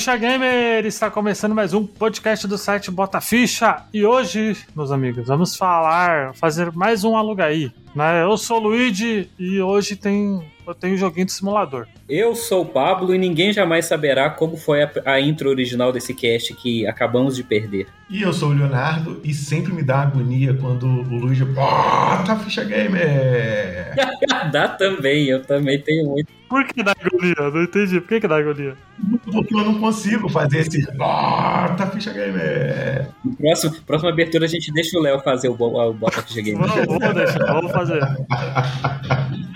[0.00, 0.86] Ficha Gamer!
[0.86, 3.84] Está começando mais um podcast do site Bota Ficha.
[3.92, 7.70] E hoje, meus amigos, vamos falar, fazer mais um alugaí.
[7.94, 8.22] Né?
[8.22, 11.86] Eu sou o Luigi e hoje tem, eu tenho um joguinho de simulador.
[12.08, 16.14] Eu sou o Pablo e ninguém jamais saberá como foi a, a intro original desse
[16.14, 17.86] cast que acabamos de perder.
[18.08, 22.64] E eu sou o Leonardo e sempre me dá agonia quando o Luigi bota Ficha
[22.64, 23.94] Gamer!
[24.50, 26.28] dá também, eu também tenho muito.
[26.48, 27.50] Por que dá agonia?
[27.52, 28.00] Não entendi.
[28.00, 28.74] Por que, que dá agonia?
[29.30, 33.08] Porque eu não consigo fazer esse Bota Ficha Gamer!
[33.38, 36.66] Próximo, próxima abertura a gente deixa o Léo fazer o, o Bota Ficha Gamer.
[36.66, 37.79] Não, vamos deixar, vamos fazer.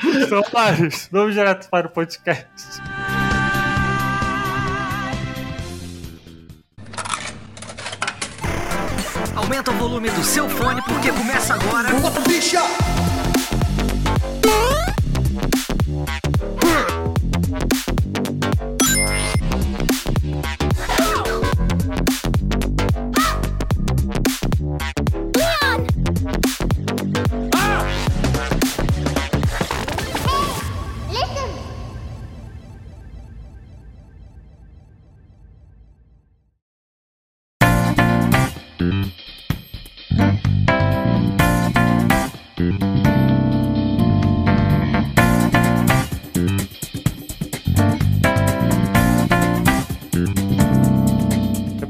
[0.03, 2.81] Então, mais, vamos direto para o podcast.
[9.37, 11.91] Aumenta o volume do seu fone porque começa agora.
[12.01, 12.21] Bota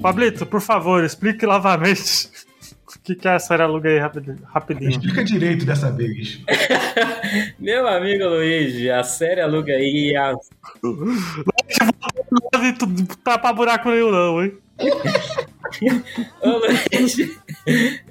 [0.05, 2.29] Pablito, por favor, explique novamente
[2.95, 4.91] o que, que é a série Aluga aí rapidinho.
[4.91, 6.43] Explica direito dessa vez.
[7.59, 10.15] Meu amigo Luigi, a série Aluga aí.
[10.15, 10.35] A...
[10.83, 11.07] Não
[13.25, 14.53] tá pra buraco nenhum, não, hein?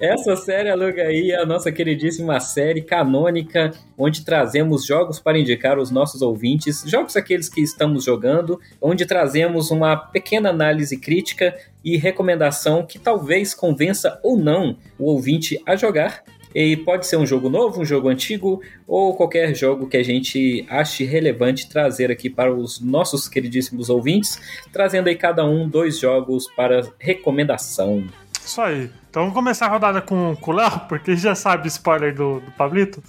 [0.00, 5.78] Essa série Aluga aí é a nossa queridíssima série canônica, onde trazemos jogos para indicar
[5.78, 11.54] aos nossos ouvintes, jogos aqueles que estamos jogando, onde trazemos uma pequena análise crítica
[11.84, 16.24] e recomendação que talvez convença ou não o ouvinte a jogar.
[16.54, 20.64] E pode ser um jogo novo, um jogo antigo ou qualquer jogo que a gente
[20.68, 24.40] ache relevante trazer aqui para os nossos queridíssimos ouvintes,
[24.72, 28.04] trazendo aí cada um dois jogos para recomendação.
[28.44, 28.90] Isso aí.
[29.10, 32.50] Então vamos começar a rodada com, com o Léo, porque já sabe spoiler do, do
[32.52, 33.02] Pablito.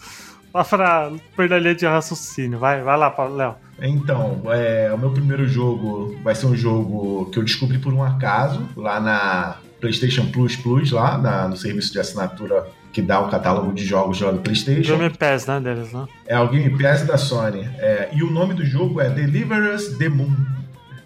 [0.53, 2.57] Lá para perder a linha de raciocínio.
[2.57, 3.56] Vai, vai lá, Léo.
[3.81, 8.01] Então, é, o meu primeiro jogo vai ser um jogo que eu descobri por um
[8.01, 13.29] acaso, lá na PlayStation Plus Plus, lá na, no serviço de assinatura que dá o
[13.29, 14.97] catálogo de jogos lá do PlayStation.
[14.97, 16.07] Game Pass, né, deles, né?
[16.25, 17.67] É o Game Pass da Sony.
[17.78, 20.33] É, e o nome do jogo é Deliver Us the Moon.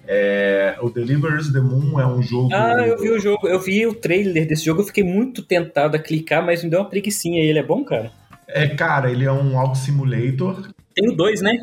[0.07, 2.53] É, o Deliverers the Moon é um jogo.
[2.53, 5.95] Ah, eu vi o jogo, eu vi o trailer desse jogo, eu fiquei muito tentado
[5.95, 7.43] a clicar, mas me deu uma preguiçinha.
[7.43, 8.11] Ele é bom, cara?
[8.47, 10.69] É, cara, ele é um Auto Simulator.
[10.93, 11.57] Tem o 2, né?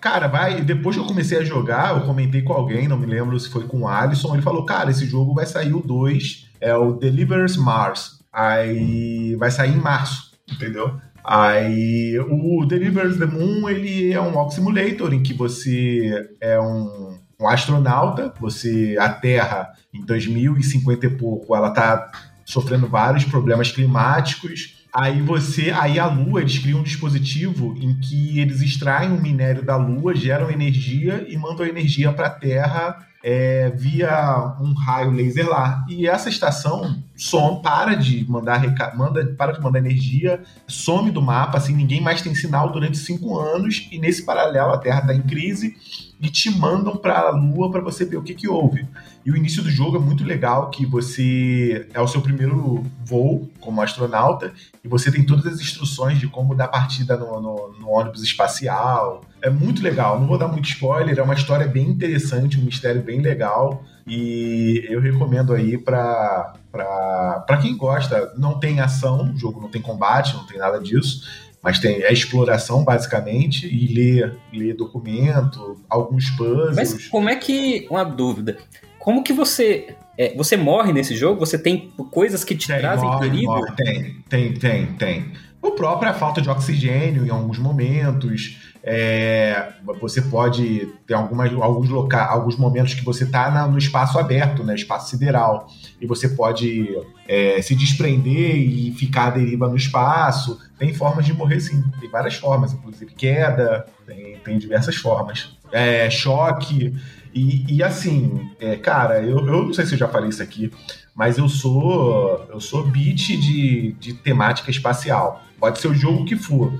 [0.00, 0.60] Cara, vai.
[0.60, 3.62] Depois que eu comecei a jogar, eu comentei com alguém, não me lembro se foi
[3.68, 4.34] com o Alisson.
[4.34, 8.21] Ele falou: Cara, esse jogo vai sair o 2, é o Deliverers Mars.
[8.32, 10.98] Aí vai sair em março, entendeu?
[11.24, 17.12] Aí o Deliverers the Moon ele é um Walk Simulator em que você é um
[17.42, 22.10] um astronauta, você a Terra em 2050 e pouco, ela tá
[22.44, 24.80] sofrendo vários problemas climáticos.
[24.94, 29.64] Aí você, aí a Lua, eles criam um dispositivo em que eles extraem o minério
[29.64, 35.48] da Lua, geram energia e mandam energia para a Terra é, via um raio laser
[35.48, 35.84] lá.
[35.88, 38.62] E essa estação som, para de mandar
[38.96, 43.38] manda, para de mandar energia, some do mapa, assim, ninguém mais tem sinal durante cinco
[43.38, 45.76] anos, e nesse paralelo a Terra está em crise
[46.20, 48.86] e te mandam para a Lua para você ver o que, que houve.
[49.26, 53.50] E o início do jogo é muito legal, que você é o seu primeiro voo
[53.60, 54.52] como astronauta
[54.84, 59.22] e você tem todas as instruções de como dar partida no, no, no ônibus espacial.
[59.40, 63.02] É muito legal, não vou dar muito spoiler, é uma história bem interessante, um mistério
[63.02, 68.32] bem legal e eu recomendo aí para para quem gosta.
[68.36, 71.22] Não tem ação, o jogo não tem combate, não tem nada disso
[71.62, 76.74] mas tem é exploração basicamente e ler, ler documento, alguns puzzles.
[76.74, 78.58] Mas como é que uma dúvida?
[78.98, 81.38] Como que você é, você morre nesse jogo?
[81.38, 83.52] Você tem coisas que te tem, trazem morre, perigo?
[83.52, 83.72] Morre.
[83.76, 85.32] Tem, tem, tem, tem.
[85.62, 88.71] O próprio é a falta de oxigênio em alguns momentos.
[88.84, 94.64] É, você pode ter algumas, alguns, loca, alguns momentos que você está no espaço aberto,
[94.64, 95.68] né, espaço sideral,
[96.00, 96.88] e você pode
[97.28, 100.58] é, se desprender e ficar à deriva no espaço.
[100.78, 105.56] Tem formas de morrer sim, tem várias formas, inclusive queda, tem, tem diversas formas.
[105.70, 106.94] É, choque.
[107.32, 110.70] E, e assim, é, cara, eu, eu não sei se eu já falei isso aqui,
[111.14, 115.40] mas eu sou eu sou beat de, de temática espacial.
[115.58, 116.72] Pode ser o jogo que for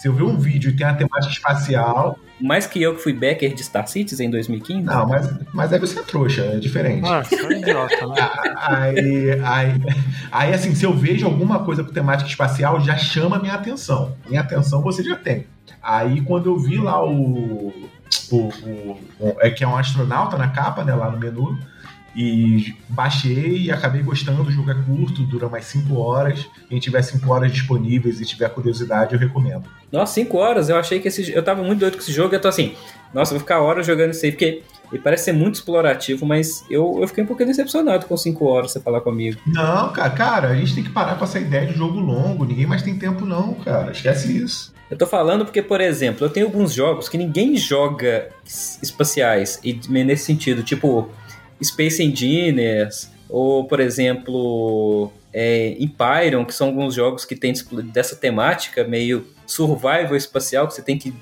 [0.00, 2.18] Se eu ver um vídeo e tem uma temática espacial.
[2.40, 4.82] Mais que eu que fui backer de Star Citizen em 2015?
[4.82, 7.06] Não, mas, mas aí você é trouxa, é diferente.
[7.06, 8.30] Ah, é idiota, né?
[8.56, 9.74] Aí, aí,
[10.32, 14.16] aí, assim, se eu vejo alguma coisa com temática espacial, já chama minha atenção.
[14.26, 15.46] Minha atenção você já tem.
[15.82, 17.68] Aí quando eu vi lá o.
[18.30, 20.94] o, o, o é que é um astronauta na capa, né?
[20.94, 21.58] Lá no menu.
[22.14, 24.42] E baixei e acabei gostando.
[24.42, 26.46] O jogo é curto, dura mais 5 horas.
[26.68, 29.64] Quem tiver 5 horas disponíveis e tiver curiosidade, eu recomendo.
[29.92, 30.68] Nossa, 5 horas?
[30.68, 31.30] Eu achei que esse.
[31.32, 32.34] Eu tava muito doido com esse jogo.
[32.34, 32.74] Eu tô assim,
[33.14, 34.62] nossa, eu vou ficar horas jogando isso aí, porque
[34.92, 38.72] ele parece ser muito explorativo, mas eu, eu fiquei um pouquinho decepcionado com 5 horas
[38.72, 39.40] você falar comigo.
[39.46, 42.44] Não, cara, cara, a gente tem que parar com essa ideia de jogo longo.
[42.44, 43.92] Ninguém mais tem tempo, não, cara.
[43.92, 44.72] Esquece isso.
[44.90, 48.28] Eu tô falando porque, por exemplo, eu tenho alguns jogos que ninguém joga
[48.82, 51.08] espaciais, e nesse sentido, tipo
[51.62, 55.76] Space Engineers, ou, por exemplo, é,
[56.44, 57.52] que são alguns jogos que tem
[57.92, 61.12] dessa temática meio survival espacial, que você tem que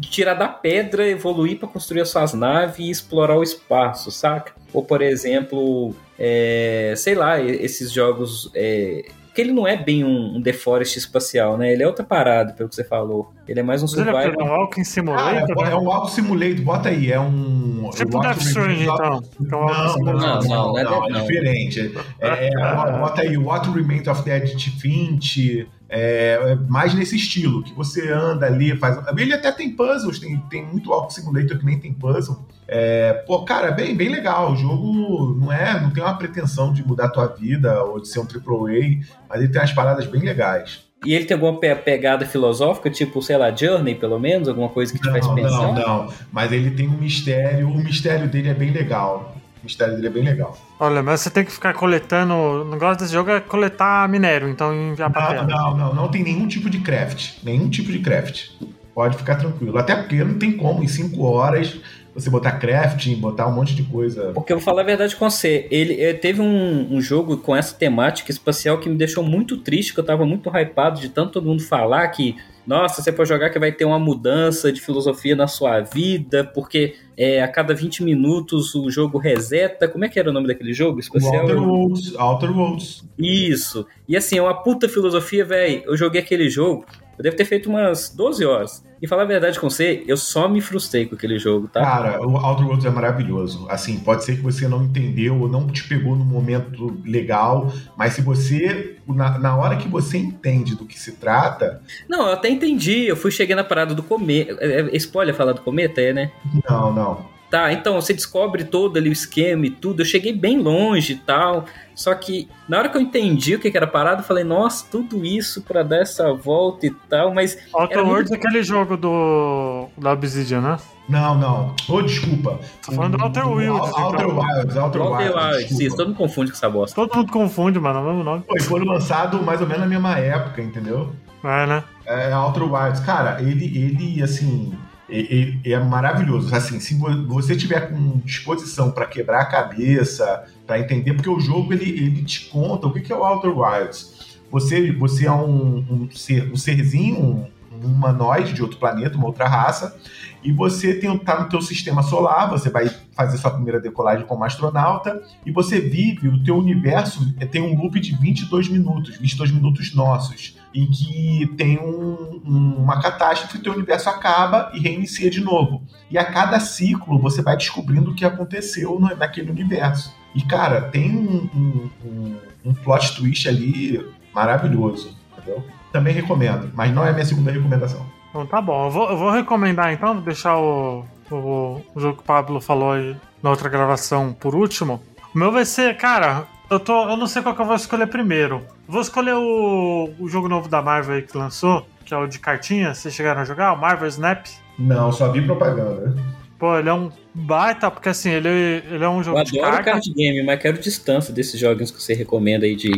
[0.00, 4.52] tirar da pedra, evoluir para construir as suas naves e explorar o espaço, saca?
[4.72, 10.36] Ou, por exemplo, é, sei lá, esses jogos é, porque ele não é bem um,
[10.36, 11.70] um The Forest espacial, né?
[11.70, 13.30] Ele é outra parada, pelo que você falou.
[13.46, 14.22] Ele é mais um survival.
[14.22, 15.54] Ele é um Walking Simulator?
[15.58, 17.12] Ah, é, é um Walking Simulator, bota aí.
[17.12, 17.90] É um.
[17.94, 19.20] Tipo Death Stranding, então.
[19.38, 21.94] Não, não, não, não, não, não, é diferente.
[22.18, 22.50] É, é,
[22.98, 25.68] bota aí, What Remains of the Edit Finch.
[25.86, 28.98] É, é, mais nesse estilo, que você anda ali, faz.
[29.18, 32.38] Ele até tem puzzles, tem, tem muito Walking Simulator que nem tem puzzle.
[32.68, 34.52] É, pô, cara, bem, bem legal.
[34.52, 38.08] O jogo não é, não tem uma pretensão de mudar a tua vida ou de
[38.08, 40.84] ser um AAA, mas ele tem umas paradas bem legais.
[41.04, 44.48] E ele tem alguma pegada filosófica, tipo, sei lá, Journey, pelo menos?
[44.48, 45.50] Alguma coisa que te não, faz pensar?
[45.50, 46.12] Não, não.
[46.32, 47.68] Mas ele tem um mistério.
[47.68, 49.36] O mistério dele é bem legal.
[49.62, 50.58] O mistério dele é bem legal.
[50.80, 52.34] Olha, mas você tem que ficar coletando.
[52.34, 55.46] O negócio desse jogo é coletar minério, então enviar pra não.
[55.46, 57.34] Não, não, não tem nenhum tipo de craft.
[57.44, 58.50] Nenhum tipo de craft.
[58.94, 59.78] Pode ficar tranquilo.
[59.78, 61.76] Até porque não tem como, em 5 horas,
[62.16, 64.32] você botar crafting, botar um monte de coisa.
[64.32, 67.54] Porque eu vou falar a verdade com você, ele, ele teve um, um, jogo com
[67.54, 71.32] essa temática espacial que me deixou muito triste, que eu tava muito hypado de tanto
[71.32, 72.34] todo mundo falar que,
[72.66, 76.94] nossa, você pode jogar que vai ter uma mudança de filosofia na sua vida, porque
[77.16, 79.86] é, a cada 20 minutos o jogo reseta.
[79.86, 81.42] Como é que era o nome daquele jogo espacial?
[81.42, 82.14] Outer Worlds.
[82.16, 83.04] Outer Worlds.
[83.18, 83.86] Isso.
[84.08, 85.82] E assim, é uma puta filosofia, velho.
[85.84, 86.86] Eu joguei aquele jogo,
[87.18, 88.84] eu devo ter feito umas 12 horas.
[89.00, 91.80] E falar a verdade com você, eu só me frustrei com aquele jogo, tá?
[91.80, 93.66] Cara, o Outer Worlds é maravilhoso.
[93.68, 98.14] Assim, pode ser que você não entendeu ou não te pegou no momento legal, mas
[98.14, 101.82] se você, na, na hora que você entende do que se trata.
[102.08, 103.04] Não, eu até entendi.
[103.04, 104.56] Eu fui cheguei na parada do cometa.
[104.60, 106.32] É, é spoiler falar do cometa, é, né?
[106.68, 107.35] Não, não.
[107.50, 110.02] Tá, então você descobre todo ali o esquema e tudo.
[110.02, 111.64] Eu cheguei bem longe e tal.
[111.94, 115.24] Só que na hora que eu entendi o que era parado, eu falei, nossa, tudo
[115.24, 117.56] isso para dar essa volta e tal, mas.
[117.72, 118.34] Outer Worlds muito...
[118.34, 119.88] é aquele jogo do.
[119.96, 120.76] da Obsidian, né?
[121.08, 121.74] Não, não.
[121.88, 122.58] Ô, oh, desculpa.
[122.84, 123.92] Tô falando do Outer Wilds.
[123.92, 125.76] Outer Wilds, Outer Wilds.
[125.76, 126.94] Sim, todo mundo confunde com essa bosta.
[126.96, 128.42] Todo mundo confunde, mano, é o mesmo nome.
[128.46, 131.12] Foi, foi lançado mais ou menos na mesma época, entendeu?
[131.44, 131.84] É, né?
[132.06, 133.00] É, Outer Wilds.
[133.00, 134.72] Cara, ele, ele assim,
[135.08, 135.20] é,
[135.68, 136.54] é, é, maravilhoso.
[136.54, 136.94] Assim, se
[137.26, 142.24] você tiver com disposição para quebrar a cabeça, para entender, porque o jogo ele, ele
[142.24, 144.38] te conta o que é o Outer Wilds.
[144.50, 147.46] Você, você é um, um, ser, um serzinho, um,
[147.82, 149.98] um humanoide de outro planeta, uma outra raça,
[150.42, 154.44] e você tem, tá no teu sistema solar, você vai fazer sua primeira decolagem como
[154.44, 159.94] astronauta, e você vive, o teu universo tem um loop de 22 minutos, 22 minutos
[159.94, 165.40] nossos em que tem um, um, uma catástrofe, o teu universo acaba e reinicia de
[165.40, 165.82] novo.
[166.10, 170.14] E a cada ciclo você vai descobrindo o que aconteceu naquele universo.
[170.34, 175.64] E, cara, tem um, um, um plot twist ali maravilhoso, entendeu?
[175.92, 178.04] Também recomendo, mas não é a minha segunda recomendação.
[178.30, 182.16] Então tá bom, eu vou, eu vou recomendar então, vou deixar o, o, o jogo
[182.16, 185.00] que o Pablo falou aí na outra gravação por último.
[185.34, 188.06] O meu vai ser, cara, eu, tô, eu não sei qual que eu vou escolher
[188.08, 188.62] primeiro.
[188.88, 192.38] Vou escolher o, o jogo novo da Marvel aí que lançou, que é o de
[192.38, 192.94] cartinha.
[192.94, 193.72] Vocês chegaram a jogar?
[193.72, 194.46] O Marvel Snap?
[194.78, 196.14] Não, só vi propaganda.
[196.58, 199.84] Pô, ele é um baita, porque assim, ele, ele é um jogo eu de adoro
[199.84, 202.92] card game, mas quero distância desses jogos que você recomenda aí de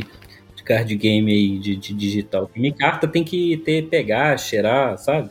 [0.69, 2.51] card game aí, de, de digital.
[2.55, 5.31] Minha carta tem que ter, pegar, cheirar, sabe?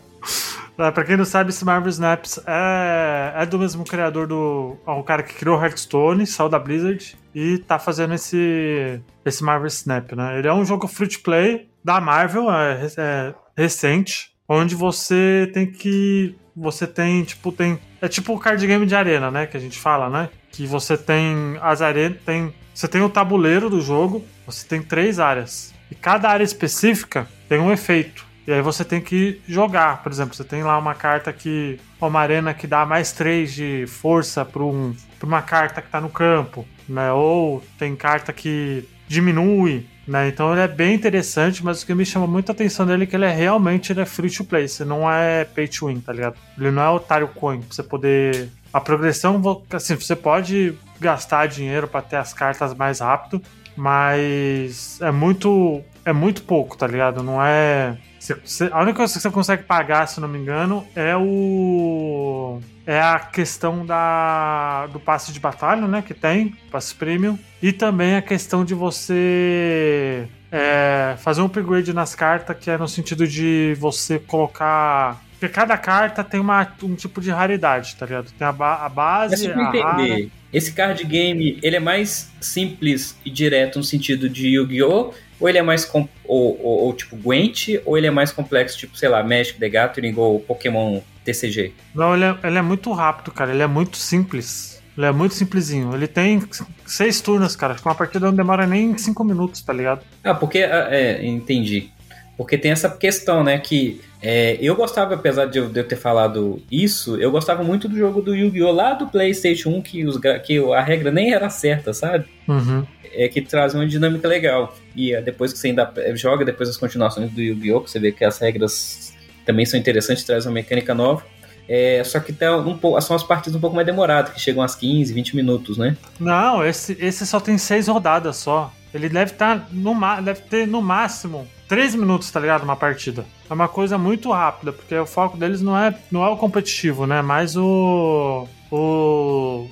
[0.77, 4.77] É, pra quem não sabe, esse Marvel Snaps é, é do mesmo criador do.
[4.85, 10.11] O cara que criou Hearthstone, saiu da Blizzard, e tá fazendo esse, esse Marvel Snap,
[10.13, 10.37] né?
[10.37, 15.65] Ele é um jogo free to play da Marvel, é, é recente, onde você tem
[15.65, 16.35] que.
[16.57, 17.79] Você tem, tipo, tem.
[18.01, 19.45] É tipo o card game de arena, né?
[19.45, 20.29] Que a gente fala, né?
[20.51, 22.17] Que você tem as arenas.
[22.25, 25.71] Tem, você tem o tabuleiro do jogo, você tem três áreas.
[25.91, 28.25] E cada área específica tem um efeito.
[28.47, 30.01] E aí você tem que jogar.
[30.01, 31.79] Por exemplo, você tem lá uma carta que.
[32.01, 36.09] Uma arena que dá mais 3 de força para um, uma carta que tá no
[36.09, 36.65] campo.
[36.89, 37.11] Né?
[37.11, 39.85] Ou tem carta que diminui.
[40.07, 40.29] Né?
[40.29, 43.15] Então ele é bem interessante, mas o que me chama muita atenção dele é que
[43.15, 46.13] ele é realmente ele é free to play, você não é pay to win, tá
[46.13, 46.37] ligado?
[46.57, 48.49] Ele não é otário coin, pra você poder.
[48.71, 53.41] A progressão, assim, você pode gastar dinheiro para ter as cartas mais rápido,
[53.75, 55.81] mas é muito.
[56.05, 57.21] É muito pouco, tá ligado?
[57.21, 57.97] Não é.
[58.19, 62.61] Você, a única coisa que você consegue pagar, se não me engano, é o.
[62.87, 66.01] É a questão da, do passe de batalha, né?
[66.01, 67.37] Que tem, passe premium.
[67.61, 72.87] E também a questão de você é, fazer um upgrade nas cartas, que é no
[72.87, 75.21] sentido de você colocar.
[75.37, 78.31] Porque cada carta tem uma, um tipo de raridade, tá ligado?
[78.31, 79.49] Tem a, ba a base.
[79.49, 80.27] Mas a entender, rara...
[80.53, 85.13] esse card game ele é mais simples e direto no sentido de Yu-Gi-Oh!
[85.39, 85.87] Ou ele é mais.
[85.93, 89.69] Ou, ou, ou, tipo Gwent, ou ele é mais complexo, tipo, sei lá, Magic the
[89.69, 91.73] Gathering ou Pokémon TCG?
[91.93, 93.51] Não, ele é, ele é muito rápido, cara.
[93.51, 94.81] Ele é muito simples.
[94.97, 95.93] Ele é muito simplesinho.
[95.93, 96.41] Ele tem
[96.85, 97.73] seis turnos, cara.
[97.73, 100.01] Acho que uma partida não demora nem cinco minutos, tá ligado?
[100.23, 100.59] Ah, porque.
[100.59, 101.89] Ah, é, entendi.
[102.37, 103.57] Porque tem essa questão, né?
[103.57, 107.89] Que é, eu gostava, apesar de eu, de eu, ter falado isso, eu gostava muito
[107.89, 108.71] do jogo do Yu-Gi-Oh!
[108.71, 112.25] lá do PlayStation 1, que, os, que a regra nem era certa, sabe?
[112.47, 112.85] Uhum
[113.17, 114.75] é que traz uma dinâmica legal.
[114.95, 118.23] E é, depois que você ainda joga, depois das continuações do Yu-Gi-Oh!, você vê que
[118.23, 119.16] as regras
[119.47, 121.23] também são interessantes, traz uma mecânica nova.
[121.67, 124.61] É, só que tá um pouco, são as partidas um pouco mais demoradas, que chegam
[124.61, 125.97] às 15, 20 minutos, né?
[126.19, 128.71] Não, esse, esse só tem seis rodadas só.
[128.93, 132.63] Ele deve estar tá no deve ter no máximo 3 minutos, tá ligado?
[132.63, 133.25] Uma partida.
[133.49, 137.05] É uma coisa muito rápida, porque o foco deles não é, não é o competitivo,
[137.05, 137.21] né?
[137.21, 138.47] Mais o.
[138.71, 139.67] O.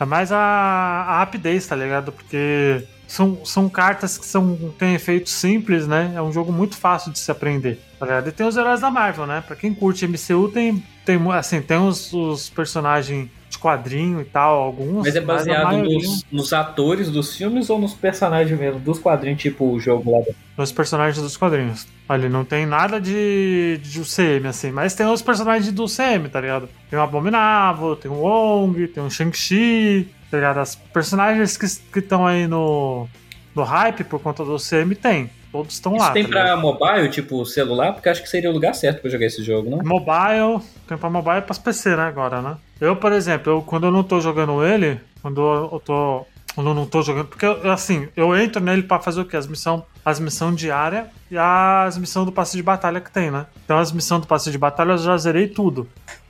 [0.00, 2.12] É mais a, a rapidez, tá ligado?
[2.12, 6.12] Porque são, são cartas que são, têm efeitos simples, né?
[6.14, 7.80] É um jogo muito fácil de se aprender.
[8.26, 9.42] E tem os heróis da Marvel, né?
[9.46, 14.62] Pra quem curte MCU, tem, tem, assim, tem os, os personagens de quadrinho e tal,
[14.62, 15.04] alguns.
[15.04, 19.40] Mas é baseado mas nos, nos, atores dos filmes ou nos personagens mesmo, dos quadrinhos,
[19.40, 20.24] tipo o jogo lá?
[20.56, 21.86] Nos personagens dos quadrinhos.
[22.08, 26.40] Olha, não tem nada de, de UCM, assim, mas tem os personagens do CM, tá
[26.40, 26.68] ligado?
[26.88, 30.58] Tem o Abominável, tem o Wong, tem o Shang-Chi, tá ligado?
[30.58, 33.08] As personagens que estão aí no,
[33.54, 35.30] no hype por conta do CM tem.
[35.50, 36.10] Todos estão lá.
[36.10, 36.60] tem tá pra ligado?
[36.60, 37.92] mobile, tipo celular?
[37.92, 39.78] Porque acho que seria o lugar certo pra jogar esse jogo, não?
[39.78, 42.56] Mobile, tem pra mobile e pras PC, né, agora, né?
[42.80, 46.26] Eu, por exemplo, eu, quando eu não tô jogando ele, quando eu tô.
[46.54, 47.26] Quando eu não tô jogando.
[47.26, 49.36] Porque, assim, eu entro nele pra fazer o quê?
[49.36, 53.46] As missões as missão diária e as missões do passe de batalha que tem, né?
[53.64, 55.88] Então as missões do passe de batalha eu já zerei tudo.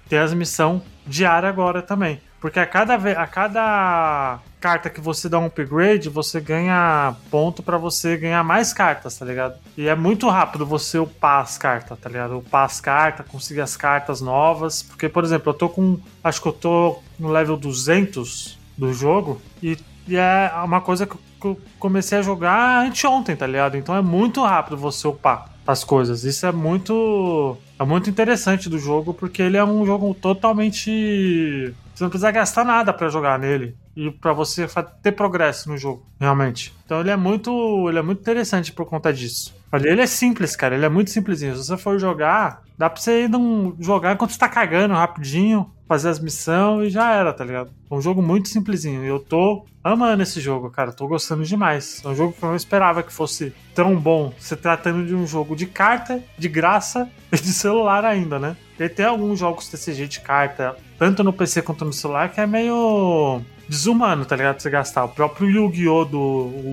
[0.09, 2.19] Tem as missões diária agora também.
[2.41, 7.79] Porque a cada, a cada carta que você dá um upgrade, você ganha ponto para
[7.79, 9.55] você ganhar mais cartas, tá ligado?
[9.77, 12.39] E é muito rápido você upar as cartas, tá ligado?
[12.39, 14.83] Upar as cartas, conseguir as cartas novas.
[14.83, 15.99] Porque, por exemplo, eu tô com.
[16.23, 21.17] Acho que eu tô no level 200 do jogo e, e é uma coisa que
[21.43, 23.77] eu comecei a jogar anteontem, tá ligado?
[23.77, 26.25] Então é muito rápido você upar as coisas.
[26.25, 27.57] Isso é muito.
[27.79, 32.63] É muito interessante do jogo, porque ele é um jogo totalmente você não precisa gastar
[32.63, 34.67] nada para jogar nele e para você
[35.03, 36.75] ter progresso no jogo, realmente.
[36.85, 39.57] Então ele é muito, ele é muito interessante por conta disso.
[39.73, 41.57] Olha, ele é simples, cara, ele é muito simplesinho.
[41.57, 45.73] Se você for jogar, dá pra você ir num, jogar enquanto você tá cagando rapidinho,
[45.89, 47.71] fazer as missões e já era, tá ligado?
[47.91, 49.03] É um jogo muito simplesinho.
[49.03, 50.93] Eu tô amando esse jogo, cara.
[50.93, 52.03] Tô gostando demais.
[52.05, 55.27] É um jogo que eu não esperava que fosse tão bom, se tratando de um
[55.27, 58.57] jogo de carta, de graça e de celular ainda, né?
[58.79, 62.47] E tem alguns jogos TCG de carta, tanto no PC quanto no celular, que é
[62.47, 64.61] meio desumano, tá ligado?
[64.61, 65.05] Você gastar.
[65.05, 66.05] O próprio Yu-Gi-Oh!
[66.05, 66.21] do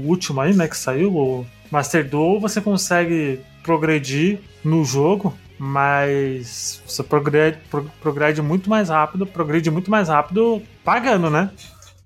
[0.05, 7.01] último aí, né, que saiu, o Master Duel, você consegue progredir no jogo, mas você
[7.01, 11.49] progrede, pro, progrede muito mais rápido, progride muito mais rápido pagando, né?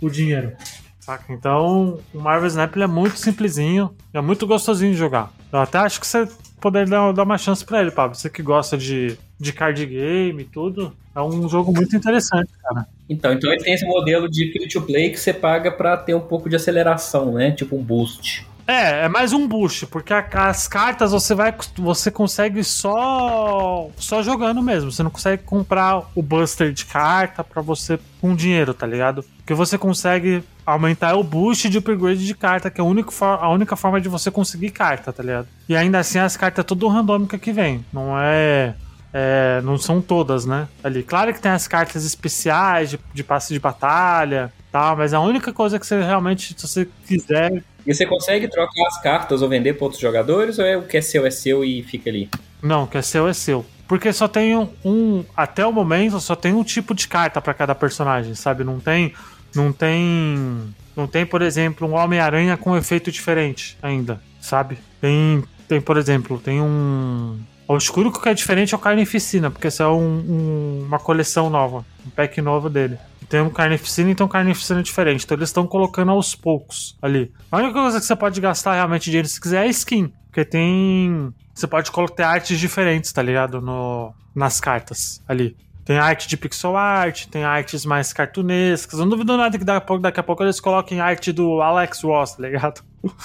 [0.02, 0.54] O dinheiro.
[1.00, 1.32] Saca?
[1.32, 5.32] Então, o Marvel Snap é muito simplesinho, é muito gostosinho de jogar.
[5.52, 6.28] Eu até acho que você
[6.60, 8.16] poderia dar, dar uma chance para ele, Pablo.
[8.16, 12.88] Você que gosta de, de card game e tudo, é um jogo muito interessante, cara.
[13.10, 16.14] Então, então ele tem esse modelo de free to play que você paga para ter
[16.14, 17.52] um pouco de aceleração, né?
[17.52, 18.47] Tipo um boost.
[18.68, 24.62] É, é mais um boost, porque as cartas você vai você consegue só só jogando
[24.62, 24.92] mesmo.
[24.92, 29.24] Você não consegue comprar o buster de carta para você com dinheiro, tá ligado?
[29.38, 33.50] Porque você consegue aumentar o boost de upgrade de carta, que é a única, a
[33.50, 35.48] única forma de você conseguir carta, tá ligado?
[35.70, 37.86] E ainda assim as cartas é tudo randômica que vem.
[37.94, 38.76] Não é
[39.14, 40.68] é, não são todas, né?
[40.84, 41.04] Ali.
[41.04, 45.54] Claro que tem as cartas especiais de, de passe de batalha, tal, mas a única
[45.54, 47.64] coisa que você realmente, se você quiser.
[47.88, 50.98] E você consegue trocar as cartas ou vender para outros jogadores, ou é o que
[50.98, 52.30] é seu é seu e fica ali?
[52.62, 53.66] Não, que é seu é seu.
[53.88, 57.54] Porque só tem um, um- até o momento só tem um tipo de carta pra
[57.54, 58.64] cada personagem, sabe?
[58.66, 59.14] Não tem
[59.56, 64.78] não tem não tem, por exemplo, um Homem-Aranha com efeito diferente ainda, sabe?
[65.00, 67.40] Tem tem, por exemplo, tem um
[67.70, 71.50] o escuro que é diferente é o Carnificina, porque essa é um- um- uma coleção
[71.50, 72.98] nova, um pack novo dele.
[73.30, 75.26] Tem um Carnificina e tem um Carnificina diferente.
[75.26, 77.32] Então eles estão colocando aos poucos ali.
[77.52, 80.14] A única coisa que você pode gastar realmente dinheiro se quiser é skin.
[80.28, 81.34] Porque tem.
[81.54, 83.60] Você pode colocar artes diferentes, tá ligado?
[83.60, 85.58] No, nas cartas ali.
[85.84, 89.00] Tem arte de pixel art, tem artes mais cartunescas.
[89.00, 92.04] Não duvido nada que daqui a pouco, daqui a pouco eles coloquem arte do Alex
[92.04, 92.84] Ross, tá ligado?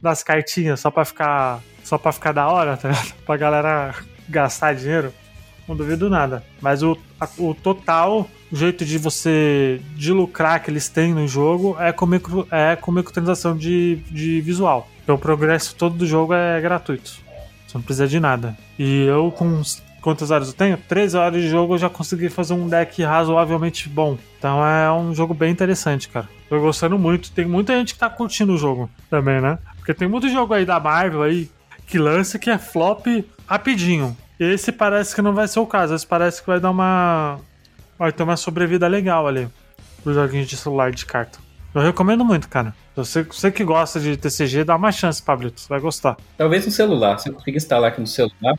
[0.00, 1.62] Das cartinhas, só pra ficar.
[1.82, 3.14] Só pra ficar da hora, tá ligado?
[3.24, 3.94] Pra galera
[4.28, 5.14] gastar dinheiro.
[5.66, 6.44] Não duvido nada.
[6.60, 6.96] Mas o,
[7.38, 12.46] o total, jeito de você de lucrar que eles têm no jogo é com, micro,
[12.50, 14.88] é com microtransação de, de visual.
[15.02, 17.12] Então o progresso todo do jogo é gratuito.
[17.66, 18.56] Você não precisa de nada.
[18.78, 19.62] E eu, com
[20.00, 20.76] quantas horas eu tenho?
[20.76, 24.16] 13 horas de jogo eu já consegui fazer um deck razoavelmente bom.
[24.38, 26.28] Então é um jogo bem interessante, cara.
[26.48, 27.32] Tô gostando muito.
[27.32, 29.58] Tem muita gente que tá curtindo o jogo também, né?
[29.76, 31.50] Porque tem muito jogo aí da Marvel aí
[31.86, 33.06] que lança que é flop
[33.46, 34.16] rapidinho.
[34.38, 35.94] Esse parece que não vai ser o caso.
[35.94, 37.38] Esse parece que vai dar uma.
[37.98, 39.48] Vai ter uma sobrevida legal ali.
[40.04, 41.38] Os joguinhos de celular de carta.
[41.74, 42.74] Eu recomendo muito, cara.
[42.94, 45.60] Você, você que gosta de TCG, dá uma chance, Pablito.
[45.60, 46.16] Você vai gostar.
[46.36, 47.18] Talvez no celular.
[47.18, 48.56] Se eu conseguir instalar aqui no celular,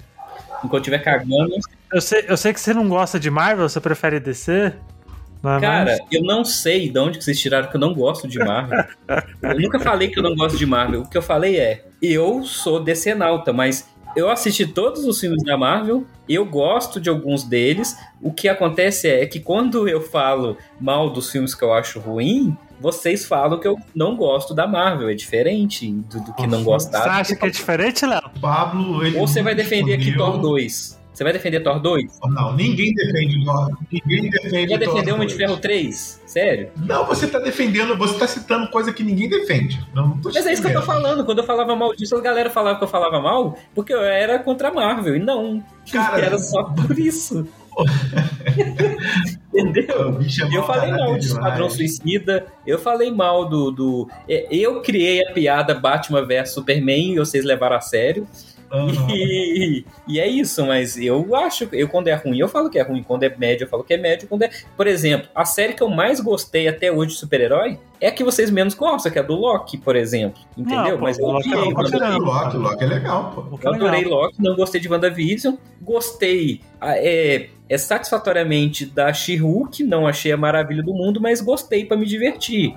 [0.63, 1.55] enquanto estiver cagando.
[1.93, 4.51] Eu sei, eu sei que você não gosta de Marvel, você prefere DC.
[4.51, 5.99] É Cara, mais?
[6.11, 8.83] eu não sei de onde vocês tiraram que eu não gosto de Marvel.
[9.41, 11.01] eu nunca falei que eu não gosto de Marvel.
[11.01, 15.57] O que eu falei é, eu sou decenalta, mas eu assisti todos os filmes da
[15.57, 17.95] Marvel, eu gosto de alguns deles.
[18.21, 22.57] O que acontece é que quando eu falo mal dos filmes que eu acho ruim,
[22.79, 25.09] vocês falam que eu não gosto da Marvel.
[25.09, 27.19] É diferente do, do que não Você gostar.
[27.19, 28.21] acha que é diferente, Léo?
[28.41, 30.99] Pablo, ele Ou você vai defender aqui Thor 2.
[31.15, 32.19] Você vai defender Thor 2?
[32.25, 33.69] Não, ninguém defende Thor.
[33.89, 35.37] Ninguém defende defender Thor Homem de 2.
[35.37, 36.21] Ferro 3?
[36.25, 36.69] Sério?
[36.75, 39.79] Não, você tá defendendo, você tá citando coisa que ninguém defende.
[39.93, 41.23] Não, não Mas é isso que eu tô falando.
[41.23, 44.37] Quando eu falava mal disso, a galera falava que eu falava mal porque eu era
[44.39, 45.15] contra a Marvel.
[45.15, 45.63] E não.
[45.89, 47.47] Cara, era só por isso.
[49.53, 50.19] Entendeu?
[50.19, 51.25] É Eu falei mal de demais.
[51.25, 53.71] Esquadrão Suicida, eu falei mal do.
[53.71, 58.27] do é, eu criei a piada Batman vs Superman e vocês levaram a sério.
[58.71, 59.07] Aham.
[59.09, 62.83] E, e é isso, mas eu acho, eu quando é ruim, eu falo que é
[62.83, 64.49] ruim, quando é médio, eu falo que é médio, quando é.
[64.75, 68.23] Por exemplo, a série que eu mais gostei até hoje de super-herói é a que
[68.23, 70.41] vocês menos gostam, que é a do Loki, por exemplo.
[70.57, 70.83] Entendeu?
[70.83, 72.25] Não, pô, mas eu o Loki é do caramba.
[72.25, 73.59] Loki, o Loki é legal, pô.
[73.61, 80.31] eu adorei Loki, não gostei de WandaVision, gostei é, é, satisfatoriamente da She-Hulk, não achei
[80.31, 82.75] a maravilha do mundo, mas gostei pra me divertir.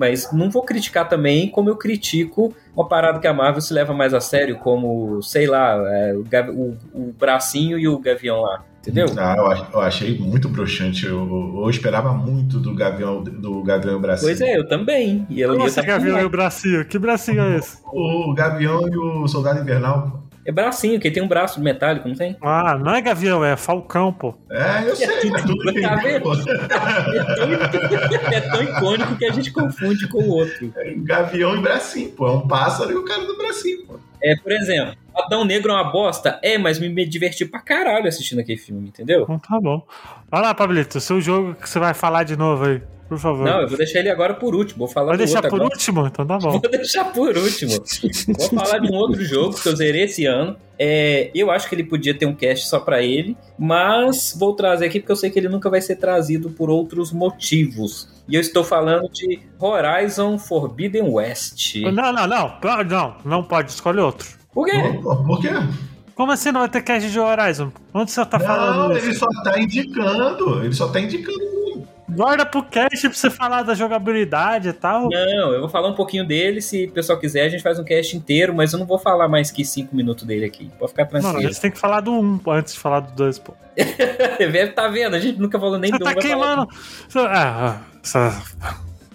[0.00, 3.92] Mas não vou criticar também como eu critico uma parada que a Marvel se leva
[3.92, 8.64] mais a sério, como, sei lá, é, o, o- o bracinho e o gavião lá.
[8.80, 9.08] Entendeu?
[9.18, 11.04] Ah, eu, eu achei muito broxante.
[11.04, 14.26] Eu, eu- eu esperava muito do Gavião, do Gavião Brasil.
[14.26, 15.26] Pois é, eu também.
[15.28, 16.82] E eu, você tava- já viu o bracinho?
[16.86, 17.76] Que bracinho é esse?
[17.92, 20.19] O Gavião e o Soldado Invernal.
[20.46, 22.36] É bracinho, que tem um braço metálico, não tem?
[22.40, 24.34] Ah, não é gavião, é falcão, pô.
[24.50, 26.22] É, eu sei, mas tudo Tá vendo?
[26.22, 26.32] pô.
[26.34, 26.34] É
[27.36, 27.52] tão,
[28.32, 30.72] é tão icônico que a gente confunde com o outro.
[30.98, 32.26] Gavião e bracinho, pô.
[32.26, 34.00] É um pássaro e o cara do bracinho, pô.
[34.22, 36.38] É, por exemplo, Adão Negro é uma bosta?
[36.42, 39.22] É, mas me, me diverti pra caralho assistindo aquele filme, entendeu?
[39.22, 39.82] Então tá bom.
[40.30, 43.44] Vai lá, Pablito, o seu jogo que você vai falar de novo aí, por favor.
[43.44, 44.78] Não, eu vou deixar ele agora por último.
[44.78, 45.74] Vou falar vai do deixar outro por agora.
[45.74, 46.06] último?
[46.06, 46.50] Então tá bom.
[46.62, 47.72] Vou deixar por último.
[48.38, 50.56] Vou falar de um outro jogo que eu zerei esse ano.
[50.78, 54.86] É, eu acho que ele podia ter um cast só pra ele, mas vou trazer
[54.86, 58.08] aqui porque eu sei que ele nunca vai ser trazido por outros motivos.
[58.28, 61.74] E eu estou falando de Horizon Forbidden West.
[61.82, 62.52] Não, não, não.
[62.88, 64.28] Não, não pode escolher outro.
[64.54, 64.72] Por quê?
[65.02, 65.48] Por quê?
[66.14, 67.72] Como assim não vai ter cast de Horizon?
[67.92, 69.06] Onde você tá falando Não, isso?
[69.06, 70.64] ele só tá indicando.
[70.64, 71.59] Ele só tá indicando.
[72.14, 75.08] Guarda pro cast pra você falar da jogabilidade e tal.
[75.08, 76.60] Não, eu vou falar um pouquinho dele.
[76.60, 79.28] Se o pessoal quiser, a gente faz um cast inteiro, mas eu não vou falar
[79.28, 80.70] mais que cinco minutos dele aqui.
[80.78, 81.42] Pode ficar Não, a tranquilo.
[81.48, 83.54] gente tem que falar do 1 antes de falar do 2, pô.
[84.74, 85.14] tá vendo?
[85.14, 86.68] A gente nunca falou nem Você do tá um, queimando.
[87.16, 88.42] Ah, essa-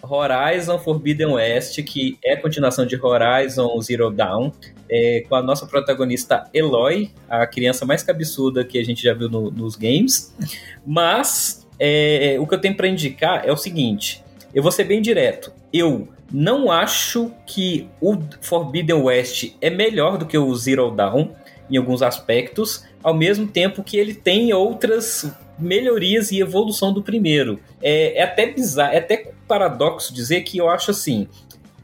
[0.07, 4.51] Horizon Forbidden West, que é a continuação de Horizon Zero Dawn,
[4.89, 9.27] é, com a nossa protagonista Eloy, a criança mais cabeçuda que a gente já viu
[9.29, 10.33] no- nos games.
[10.85, 15.01] Mas é, o que eu tenho para indicar é o seguinte: eu vou ser bem
[15.01, 15.51] direto.
[15.73, 21.29] Eu não acho que o Forbidden West é melhor do que o Zero Dawn
[21.69, 27.59] em alguns aspectos, ao mesmo tempo que ele tem outras melhorias e evolução do primeiro.
[27.81, 31.27] É, é até bizarro, é até paradoxo dizer que eu acho assim.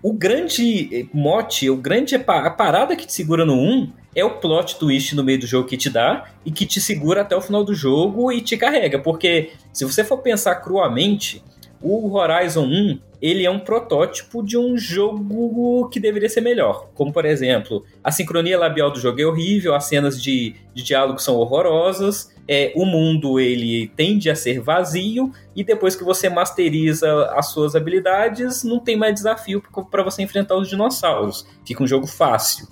[0.04, 4.78] O grande mote, o grande a parada que te segura no 1 é o plot
[4.78, 7.64] twist no meio do jogo que te dá e que te segura até o final
[7.64, 8.98] do jogo e te carrega.
[8.98, 11.44] Porque se você for pensar cruamente,
[11.80, 16.90] o Horizon 1 ele é um protótipo de um jogo que deveria ser melhor.
[16.96, 21.20] Como, por exemplo, a sincronia labial do jogo é horrível, as cenas de, de diálogo
[21.20, 27.26] são horrorosas, é, o mundo ele tende a ser vazio, e depois que você masteriza
[27.36, 31.46] as suas habilidades, não tem mais desafio para você enfrentar os dinossauros.
[31.66, 32.68] Fica um jogo fácil.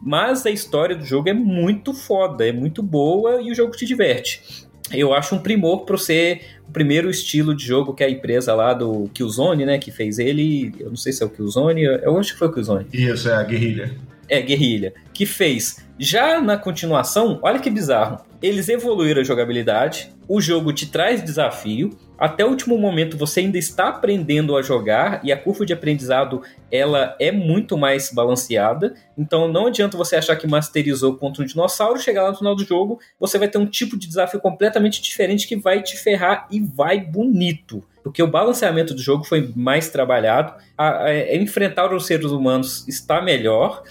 [0.00, 3.84] Mas a história do jogo é muito foda, é muito boa e o jogo te
[3.84, 8.54] diverte eu acho um primor para ser o primeiro estilo de jogo que a empresa
[8.54, 12.18] lá do Killzone, né, que fez ele, eu não sei se é o Killzone, eu
[12.18, 12.86] acho que foi o Killzone.
[12.92, 13.94] Isso, é a Guerrilha.
[14.28, 15.84] É, Guerrilha, que fez.
[15.98, 21.90] Já na continuação, olha que bizarro, eles evoluíram a jogabilidade, o jogo te traz desafio,
[22.18, 26.42] até o último momento você ainda está aprendendo a jogar e a curva de aprendizado
[26.70, 28.94] ela é muito mais balanceada.
[29.16, 32.64] Então não adianta você achar que masterizou contra um dinossauro, chegar lá no final do
[32.64, 36.60] jogo, você vai ter um tipo de desafio completamente diferente que vai te ferrar e
[36.60, 37.84] vai bonito.
[38.02, 42.86] Porque o balanceamento do jogo foi mais trabalhado, a, a, a enfrentar os seres humanos
[42.88, 43.82] está melhor.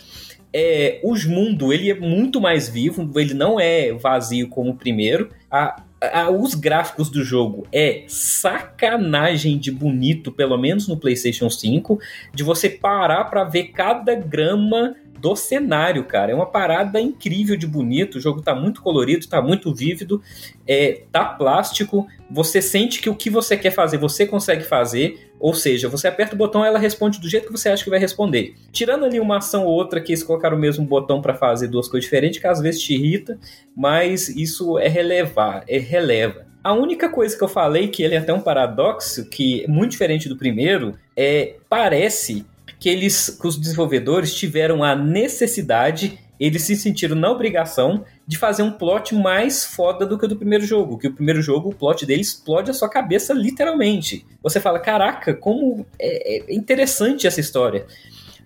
[0.54, 5.30] É, os mundo ele é muito mais vivo, ele não é vazio como o primeiro.
[5.52, 5.84] A,
[6.30, 12.00] os gráficos do jogo é sacanagem de bonito, pelo menos no PlayStation 5,
[12.34, 16.32] de você parar para ver cada grama do cenário, cara.
[16.32, 18.16] É uma parada incrível de bonito.
[18.16, 20.22] O jogo tá muito colorido, tá muito vívido,
[20.68, 22.08] é, tá plástico.
[22.30, 25.32] Você sente que o que você quer fazer, você consegue fazer.
[25.40, 28.00] Ou seja, você aperta o botão, ela responde do jeito que você acha que vai
[28.00, 28.56] responder.
[28.72, 31.88] Tirando ali uma ação ou outra que eles colocaram o mesmo botão para fazer duas
[31.88, 33.40] coisas diferentes, que às vezes te irrita,
[33.76, 36.48] mas isso é relevar, é releva.
[36.64, 39.92] A única coisa que eu falei, que ele é até um paradoxo, que é muito
[39.92, 42.46] diferente do primeiro, é parece
[42.80, 48.62] que eles, que os desenvolvedores tiveram a necessidade, eles se sentiram na obrigação de fazer
[48.62, 50.98] um plot mais foda do que o do primeiro jogo.
[50.98, 54.26] Que o primeiro jogo, o plot dele explode a sua cabeça literalmente.
[54.44, 57.86] Você fala, caraca, como é, é interessante essa história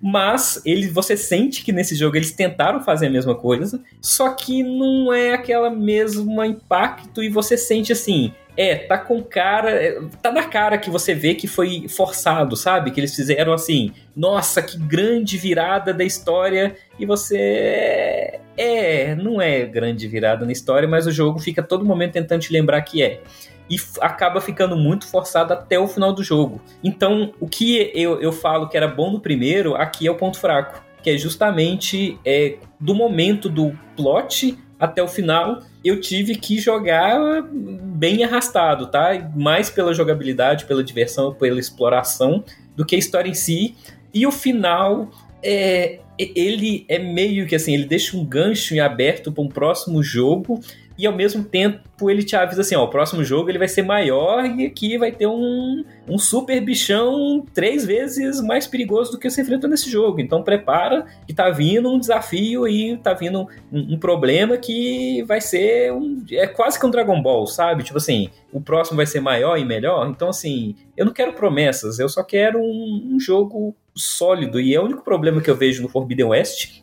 [0.01, 4.63] mas ele, você sente que nesse jogo eles tentaram fazer a mesma coisa, só que
[4.63, 9.71] não é aquela mesma impacto e você sente assim, é, tá com cara.
[9.71, 12.91] É, tá na cara que você vê que foi forçado, sabe?
[12.91, 16.75] Que eles fizeram assim, nossa, que grande virada da história.
[16.99, 18.39] E você.
[18.57, 22.51] É, não é grande virada na história, mas o jogo fica todo momento tentando te
[22.51, 23.21] lembrar que é.
[23.69, 26.61] E acaba ficando muito forçado até o final do jogo.
[26.83, 30.37] Então, o que eu, eu falo que era bom no primeiro, aqui é o ponto
[30.37, 30.83] fraco.
[31.01, 37.43] Que é justamente é, do momento do plot até o final, eu tive que jogar
[37.43, 39.31] bem arrastado, tá?
[39.35, 42.43] Mais pela jogabilidade, pela diversão, pela exploração,
[42.75, 43.75] do que a história em si.
[44.11, 45.11] E o final,
[45.43, 50.01] é, ele é meio que assim, ele deixa um gancho em aberto para um próximo
[50.01, 50.59] jogo
[50.97, 53.81] e ao mesmo tempo ele te avisa assim, ó, o próximo jogo ele vai ser
[53.81, 59.29] maior e aqui vai ter um, um super bichão três vezes mais perigoso do que
[59.29, 60.19] você enfrentou nesse jogo.
[60.19, 65.41] Então prepara que tá vindo um desafio e tá vindo um, um problema que vai
[65.41, 67.83] ser um, é quase que um Dragon Ball, sabe?
[67.83, 70.07] Tipo assim, o próximo vai ser maior e melhor.
[70.09, 74.79] Então assim, eu não quero promessas, eu só quero um, um jogo sólido e é
[74.79, 76.81] o único problema que eu vejo no Forbidden West.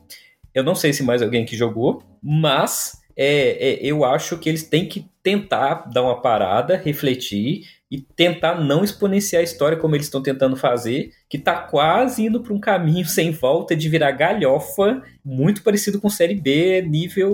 [0.54, 4.62] Eu não sei se mais alguém que jogou, mas é, é, eu acho que eles
[4.62, 10.06] têm que tentar dar uma parada, refletir e tentar não exponenciar a história como eles
[10.06, 15.02] estão tentando fazer, que tá quase indo para um caminho sem volta de virar galhofa,
[15.24, 17.32] muito parecido com série B, nível.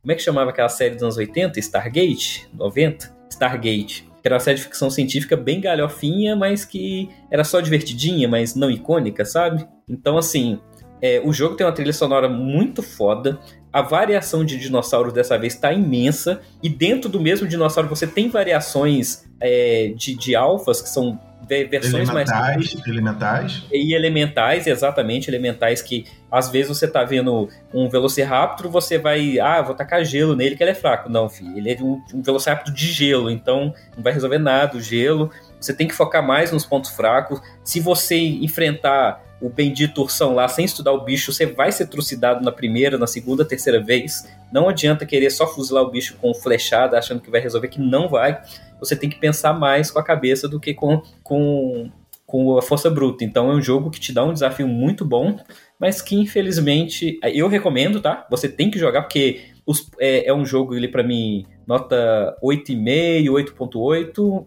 [0.00, 1.60] Como é que chamava aquela série dos anos 80?
[1.60, 2.48] Stargate?
[2.54, 3.14] 90?
[3.28, 4.10] Stargate.
[4.22, 8.54] Que era uma série de ficção científica bem galhofinha, mas que era só divertidinha, mas
[8.54, 9.66] não icônica, sabe?
[9.88, 10.60] Então, assim,
[11.02, 13.40] é, o jogo tem uma trilha sonora muito foda
[13.72, 18.28] a variação de dinossauros dessa vez está imensa, e dentro do mesmo dinossauro você tem
[18.28, 22.86] variações é, de, de alfas, que são versões elementais, mais.
[22.86, 23.62] Elementais.
[23.72, 29.38] E elementais, exatamente, elementais que às vezes você tá vendo um Velociraptor, você vai.
[29.38, 31.10] Ah, vou tacar gelo nele que ele é fraco.
[31.10, 34.80] Não, filho, ele é um, um Velociraptor de gelo, então não vai resolver nada o
[34.80, 35.30] gelo.
[35.60, 37.40] Você tem que focar mais nos pontos fracos.
[37.62, 42.44] Se você enfrentar o bendito ursão lá sem estudar o bicho, você vai ser trucidado
[42.44, 44.24] na primeira, na segunda, terceira vez.
[44.52, 48.08] Não adianta querer só fuzilar o bicho com flechada, achando que vai resolver, que não
[48.08, 48.40] vai.
[48.78, 51.90] Você tem que pensar mais com a cabeça do que com, com,
[52.24, 53.24] com a força bruta.
[53.24, 55.36] Então é um jogo que te dá um desafio muito bom,
[55.78, 58.24] mas que infelizmente eu recomendo, tá?
[58.30, 63.28] Você tem que jogar, porque os, é, é um jogo, ele para mim, nota 8,5,
[63.28, 64.46] 8.8,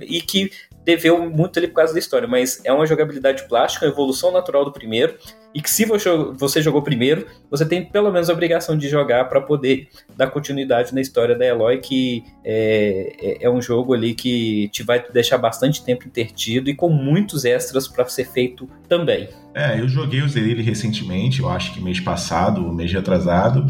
[0.00, 0.50] e que
[0.84, 4.64] deveu muito ali por causa da história, mas é uma jogabilidade plástica, uma evolução natural
[4.64, 5.16] do primeiro,
[5.54, 9.40] e que se você jogou primeiro, você tem pelo menos a obrigação de jogar para
[9.40, 14.68] poder dar continuidade na história da Eloy, que é, é, é, um jogo ali que
[14.68, 19.28] te vai deixar bastante tempo intertido e com muitos extras para ser feito também.
[19.54, 23.66] É, eu joguei, usei ele recentemente, eu acho que mês passado, mês atrasado.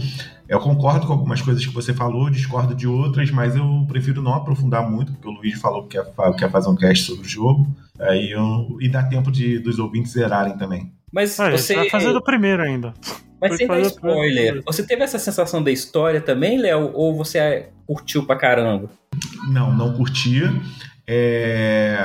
[0.53, 4.35] Eu concordo com algumas coisas que você falou, discordo de outras, mas eu prefiro não
[4.35, 6.05] aprofundar muito, porque o Luiz falou que quer,
[6.37, 7.75] quer fazer um cast sobre o jogo.
[7.99, 10.93] Aí eu, e dá tempo de, dos ouvintes zerarem também.
[11.11, 11.75] Mas ah, você.
[11.75, 12.93] Vai fazer do primeiro ainda.
[13.41, 16.91] Mas sem dar spoiler, você teve essa sensação da história também, Léo?
[16.93, 18.91] Ou você curtiu pra caramba?
[19.49, 20.53] Não, não curtia.
[21.09, 21.97] É...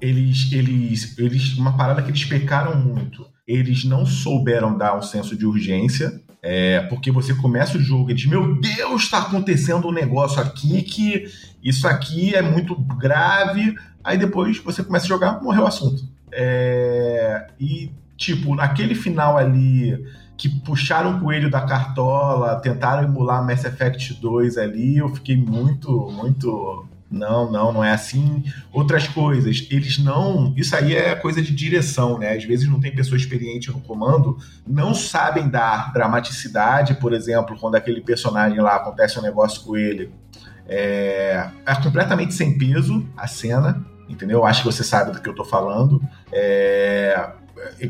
[0.00, 1.56] Eles, eles, eles.
[1.56, 3.24] Uma parada que eles pecaram muito.
[3.46, 6.20] Eles não souberam dar um senso de urgência.
[6.42, 10.82] É, porque você começa o jogo e diz: Meu Deus, está acontecendo um negócio aqui
[10.82, 11.24] que
[11.62, 13.74] isso aqui é muito grave.
[14.02, 16.02] Aí depois você começa a jogar, morreu o assunto.
[16.32, 20.00] É, e Tipo, naquele final ali
[20.36, 26.08] que puxaram o coelho da cartola, tentaram emular Mass Effect 2 ali, eu fiquei muito,
[26.12, 26.86] muito.
[27.12, 28.42] Não, não, não é assim.
[28.72, 30.54] Outras coisas, eles não.
[30.56, 32.34] Isso aí é coisa de direção, né?
[32.34, 37.74] Às vezes não tem pessoa experiente no comando, não sabem dar dramaticidade, por exemplo, quando
[37.74, 40.10] aquele personagem lá acontece um negócio com ele.
[40.66, 44.44] É, é completamente sem peso a cena, entendeu?
[44.44, 46.00] Acho que você sabe do que eu tô falando.
[46.32, 47.30] É,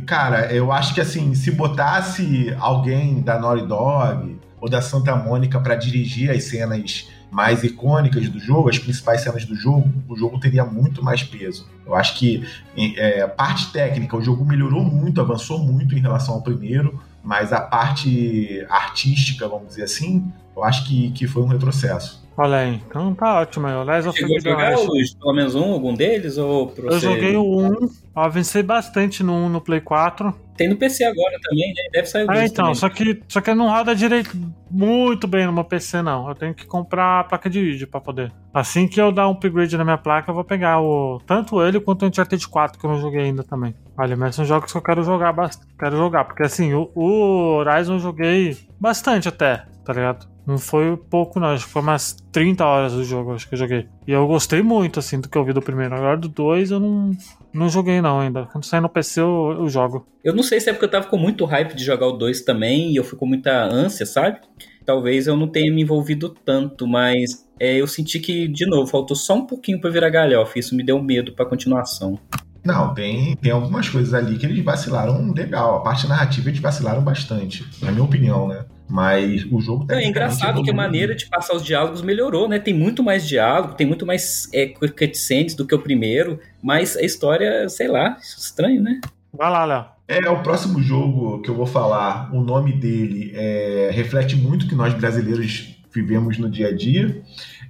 [0.07, 5.59] Cara, eu acho que assim, se botasse alguém da Naughty Dog ou da Santa Mônica
[5.61, 10.39] para dirigir as cenas mais icônicas do jogo, as principais cenas do jogo, o jogo
[10.39, 11.67] teria muito mais peso.
[11.87, 16.43] Eu acho que é, parte técnica, o jogo melhorou muito, avançou muito em relação ao
[16.43, 22.23] primeiro, mas a parte artística, vamos dizer assim, eu acho que, que foi um retrocesso.
[22.37, 23.67] Olha aí, então tá ótimo.
[23.67, 26.37] O Lies of Chegou a jogar, Luiz, pelo menos um, algum deles?
[26.37, 30.35] Ou eu joguei o 1, avancei bastante no 1 no Play 4.
[30.57, 31.83] Tem no PC agora também, né?
[31.93, 32.75] Deve sair o 2 É, então, também.
[32.75, 34.37] só que, só que não roda direito
[34.71, 36.29] muito bem no meu PC, não.
[36.29, 38.31] Eu tenho que comprar a placa de vídeo pra poder.
[38.53, 41.81] Assim que eu dar um upgrade na minha placa, eu vou pegar o tanto ele
[41.81, 43.75] quanto o Uncharted 4, que eu não joguei ainda também.
[43.99, 45.73] Olha, mas são jogos que eu quero jogar bastante.
[45.79, 50.31] Quero jogar, porque assim, o, o Horizon eu joguei bastante até, tá ligado?
[50.47, 51.49] Não foi pouco, não.
[51.49, 53.89] Acho que foi umas 30 horas do jogo, acho que eu joguei.
[54.07, 55.95] E eu gostei muito, assim, do que eu vi do primeiro.
[55.95, 57.11] Agora do 2 eu não,
[57.53, 58.47] não joguei, não, ainda.
[58.47, 60.07] Quando sair no PC eu, eu jogo.
[60.25, 62.43] Eu não sei se é porque eu tava com muito hype de jogar o 2
[62.43, 64.41] também e eu fui com muita ânsia, sabe?
[64.85, 69.17] Talvez eu não tenha me envolvido tanto, mas é, eu senti que, de novo, faltou
[69.17, 70.59] só um pouquinho para virar galhofa.
[70.59, 72.19] Isso me deu medo pra continuação.
[72.65, 75.77] Não, tem, tem algumas coisas ali que eles vacilaram legal.
[75.77, 78.65] A parte narrativa eles vacilaram bastante, na minha opinião, né?
[78.93, 82.59] Mas o jogo É engraçado que a maneira de passar os diálogos melhorou, né?
[82.59, 87.01] Tem muito mais diálogo, tem muito mais é, cutscenes do que o primeiro, mas a
[87.01, 89.01] história, sei lá, estranho, né?
[89.33, 89.87] Vai lá, Léo.
[90.07, 94.69] É, o próximo jogo que eu vou falar, o nome dele é, reflete muito o
[94.69, 97.23] que nós brasileiros vivemos no dia a dia.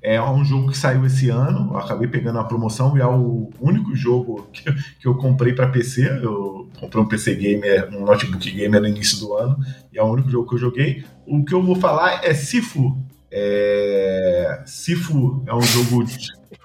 [0.02, 3.94] É um jogo que saiu esse ano, acabei pegando a promoção e é o único
[3.94, 4.64] jogo que,
[4.98, 6.20] que eu comprei para PC.
[6.22, 9.56] Eu comprei um PC gamer, um notebook gamer no início do ano
[9.92, 11.04] e é o único jogo que eu joguei.
[11.24, 12.98] O que eu vou falar é Sifu.
[13.30, 14.62] É...
[14.66, 16.04] Sifu é um jogo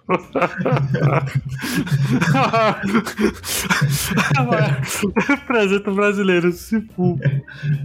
[5.27, 7.19] Representa brasileiro, Sifu.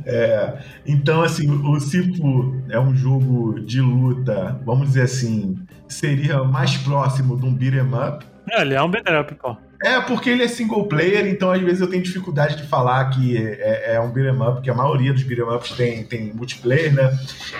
[0.06, 5.56] É, então, assim, o Sifu é um jogo de luta, vamos dizer assim,
[5.88, 8.24] seria mais próximo de um beat'em up.
[8.50, 9.56] É, ele é um beat'em up, pô.
[9.84, 13.36] É, porque ele é single player, então às vezes eu tenho dificuldade de falar que
[13.36, 17.18] é, é um beat'em up, porque a maioria dos beat'em ups tem, tem multiplayer, né?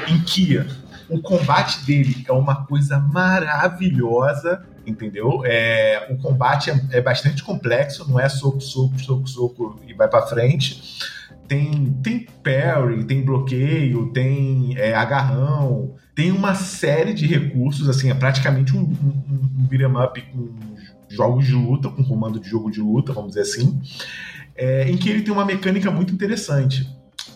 [0.08, 0.64] Em que
[1.12, 5.42] o combate dele é uma coisa maravilhosa entendeu?
[5.44, 10.08] É, o combate é, é, bastante complexo, não é soco, soco, soco, soco e vai
[10.08, 10.98] para frente.
[11.46, 18.14] Tem, tem parry, tem bloqueio, tem é, agarrão, tem uma série de recursos, assim, é
[18.14, 19.22] praticamente um, um,
[19.58, 20.48] um beat'em up com
[21.08, 23.80] jogos de luta, com comando de jogo de luta, vamos dizer assim,
[24.56, 26.88] é, em que ele tem uma mecânica muito interessante.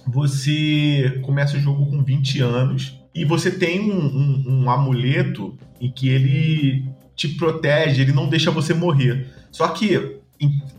[0.06, 5.90] Você começa o jogo com 20 anos e você tem um, um, um amuleto em
[5.90, 9.26] que ele te protege, ele não deixa você morrer.
[9.50, 10.20] Só que,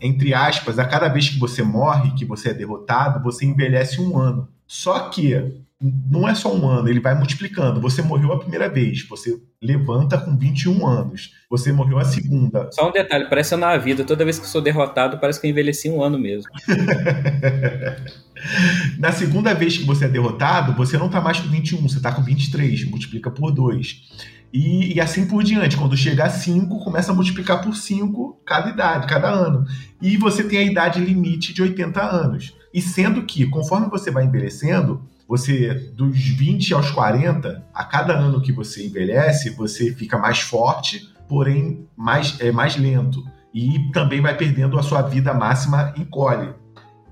[0.00, 4.16] entre aspas, a cada vez que você morre, que você é derrotado, você envelhece um
[4.16, 4.48] ano.
[4.66, 5.34] Só que
[5.80, 7.80] não é só um ano, ele vai multiplicando.
[7.80, 11.34] Você morreu a primeira vez, você levanta com 21 anos.
[11.48, 12.68] Você morreu a segunda.
[12.72, 15.50] Só um detalhe, parece na vida, toda vez que eu sou derrotado, parece que eu
[15.50, 16.50] envelheci um ano mesmo.
[18.98, 22.12] Na segunda vez que você é derrotado, você não tá mais com 21, você tá
[22.12, 24.36] com 23, multiplica por 2.
[24.52, 25.76] E, e assim por diante.
[25.76, 29.66] Quando chega a 5, começa a multiplicar por 5 cada idade, cada ano.
[30.00, 32.54] E você tem a idade limite de 80 anos.
[32.72, 38.40] E sendo que, conforme você vai envelhecendo, você, dos 20 aos 40, a cada ano
[38.40, 43.22] que você envelhece, você fica mais forte, porém mais, é, mais lento.
[43.52, 46.54] E também vai perdendo a sua vida máxima encolhe.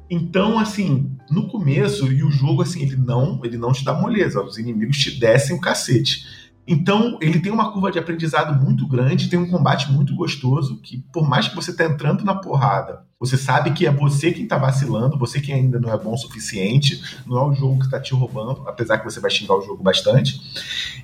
[0.08, 4.42] Então, assim, no começo, e o jogo, assim, ele não, ele não te dá moleza,
[4.42, 6.24] os inimigos te descem o cacete.
[6.68, 10.98] Então, ele tem uma curva de aprendizado muito grande, tem um combate muito gostoso, que
[11.12, 14.58] por mais que você tá entrando na porrada, você sabe que é você quem tá
[14.58, 18.00] vacilando, você que ainda não é bom o suficiente, não é o jogo que tá
[18.00, 20.40] te roubando, apesar que você vai xingar o jogo bastante.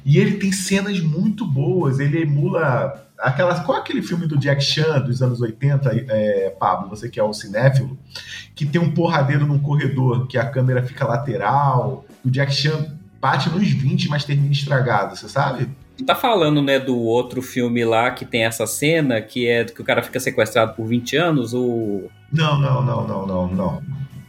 [0.04, 3.60] E ele tem cenas muito boas, ele emula aquelas.
[3.60, 6.88] Qual é aquele filme do Jack Chan dos anos 80, é, Pablo?
[6.90, 7.96] Você que é um cinéfilo,
[8.54, 13.48] que tem um porradeiro num corredor, que a câmera fica lateral, o Jack Chan bate
[13.48, 15.68] nos 20, mas termina estragado, você sabe?
[16.04, 19.84] Tá falando, né, do outro filme lá que tem essa cena, que é que o
[19.84, 22.10] cara fica sequestrado por 20 anos, o.
[22.32, 23.82] Não, não, não, não, não, não.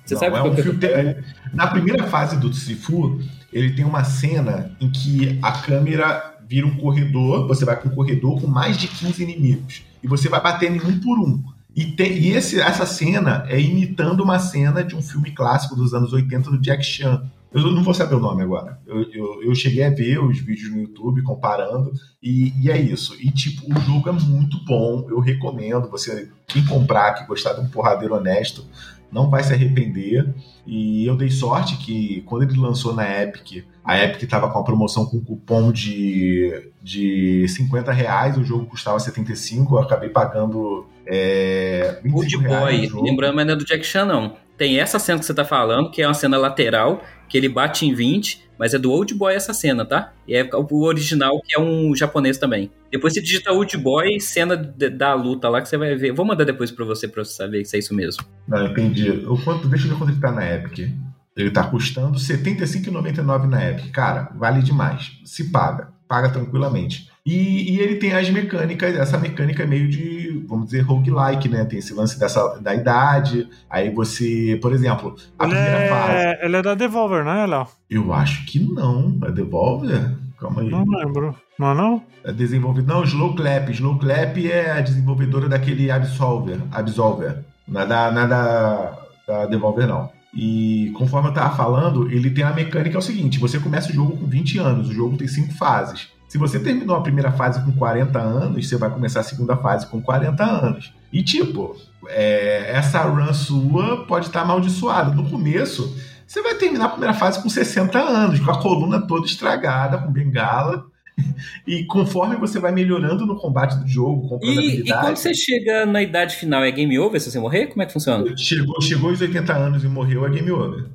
[0.05, 3.19] Você não, sabe é um filme, é- Na primeira fase do Sifu,
[3.51, 7.95] ele tem uma cena em que a câmera vira um corredor, você vai com um
[7.95, 9.83] corredor com mais de 15 inimigos.
[10.01, 11.41] E você vai batendo um por um.
[11.75, 15.93] E, tem- e esse- essa cena é imitando uma cena de um filme clássico dos
[15.93, 17.23] anos 80 do Jack Chan.
[17.51, 18.79] Eu não vou saber o nome agora.
[18.85, 23.15] Eu, eu, eu cheguei a ver os vídeos no YouTube comparando, e, e é isso.
[23.19, 25.05] E, tipo, o jogo é muito bom.
[25.09, 28.65] Eu recomendo você, quem comprar, que gostar de um porradeiro honesto,
[29.13, 30.33] não vai se arrepender.
[30.65, 34.63] E eu dei sorte que quando ele lançou na Epic, a Epic estava com a
[34.63, 41.99] promoção com cupom de, de 50 reais, o jogo custava 75, eu acabei pagando é,
[42.03, 44.35] 25 Old reais Boy, lembrando, mas não é do Jack Chan, não.
[44.63, 47.85] Tem essa cena que você tá falando, que é uma cena lateral, que ele bate
[47.85, 50.13] em 20, mas é do Old Boy essa cena, tá?
[50.25, 52.71] E é o original, que é um japonês também.
[52.89, 56.13] Depois você digita Old Boy, cena de- da luta lá, que você vai ver.
[56.13, 58.23] Vou mandar depois pra você, pra você saber se é isso mesmo.
[58.47, 59.09] Não, entendi.
[59.27, 60.89] O quanto, deixa eu ver quanto ele tá na Epic.
[61.35, 63.91] Ele tá custando R$ 75,99 na Epic.
[63.91, 65.11] Cara, vale demais.
[65.25, 65.89] Se paga.
[66.07, 67.09] Paga tranquilamente.
[67.25, 71.63] E, e ele tem as mecânicas, essa mecânica é meio de, vamos dizer, roguelike, né?
[71.63, 73.47] Tem esse lance dessa, da idade.
[73.69, 76.11] Aí você, por exemplo, a Ele primeira fase.
[76.11, 77.67] é, ele é da Devolver, não é, Léo?
[77.89, 79.17] Eu acho que não.
[79.23, 80.17] É Devolver?
[80.37, 80.69] Calma aí.
[80.69, 81.33] Não lembro.
[81.57, 82.03] Não é não?
[82.25, 82.87] É desenvolvido.
[82.93, 83.69] Não, Slow Clap.
[83.69, 86.59] Slow Clap é a desenvolvedora daquele Absolver.
[86.71, 87.37] Absolver.
[87.65, 90.09] Não é da, não é da, da Devolver, não.
[90.35, 93.93] E conforme eu tava falando, ele tem a mecânica é o seguinte: você começa o
[93.93, 96.09] jogo com 20 anos, o jogo tem cinco fases.
[96.33, 99.85] Se você terminou a primeira fase com 40 anos, você vai começar a segunda fase
[99.85, 100.91] com 40 anos.
[101.11, 105.11] E tipo, é, essa run sua pode estar amaldiçoada.
[105.11, 109.27] No começo, você vai terminar a primeira fase com 60 anos, com a coluna toda
[109.27, 110.85] estragada, com bengala.
[111.67, 115.01] E conforme você vai melhorando no combate do jogo, comprando E, e habilidade.
[115.01, 117.67] quando você chega na idade final, é game over se você morrer?
[117.67, 118.35] Como é que funciona?
[118.35, 120.85] Chegou, chegou aos 80 anos e morreu, é game over.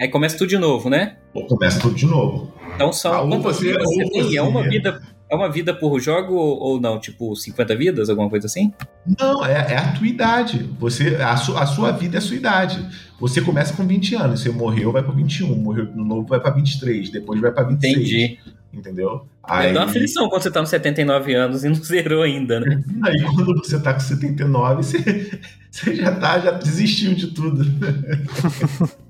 [0.00, 1.16] Aí começa tudo de novo, né?
[1.34, 2.52] Ou começa tudo de novo.
[2.74, 4.36] Então são ou quantas vidas você tem?
[4.36, 7.00] É uma vida, é uma vida por jogo ou não?
[7.00, 8.72] Tipo, 50 vidas, alguma coisa assim?
[9.18, 10.70] Não, é, é a tua idade.
[10.78, 12.78] Você, a, su- a sua vida é a sua idade.
[13.18, 16.52] Você começa com 20 anos, você morreu, vai pra 21, morreu de novo, vai pra
[16.52, 17.96] 23, depois vai pra 26.
[17.96, 18.38] Entendi.
[18.72, 19.26] Entendeu?
[19.42, 19.68] Aí...
[19.68, 22.80] Aí, Dá uma aflição quando você tá nos 79 anos e não zerou ainda, né?
[23.02, 25.40] aí quando você tá com 79, você,
[25.72, 27.64] você já tá, já desistiu de tudo.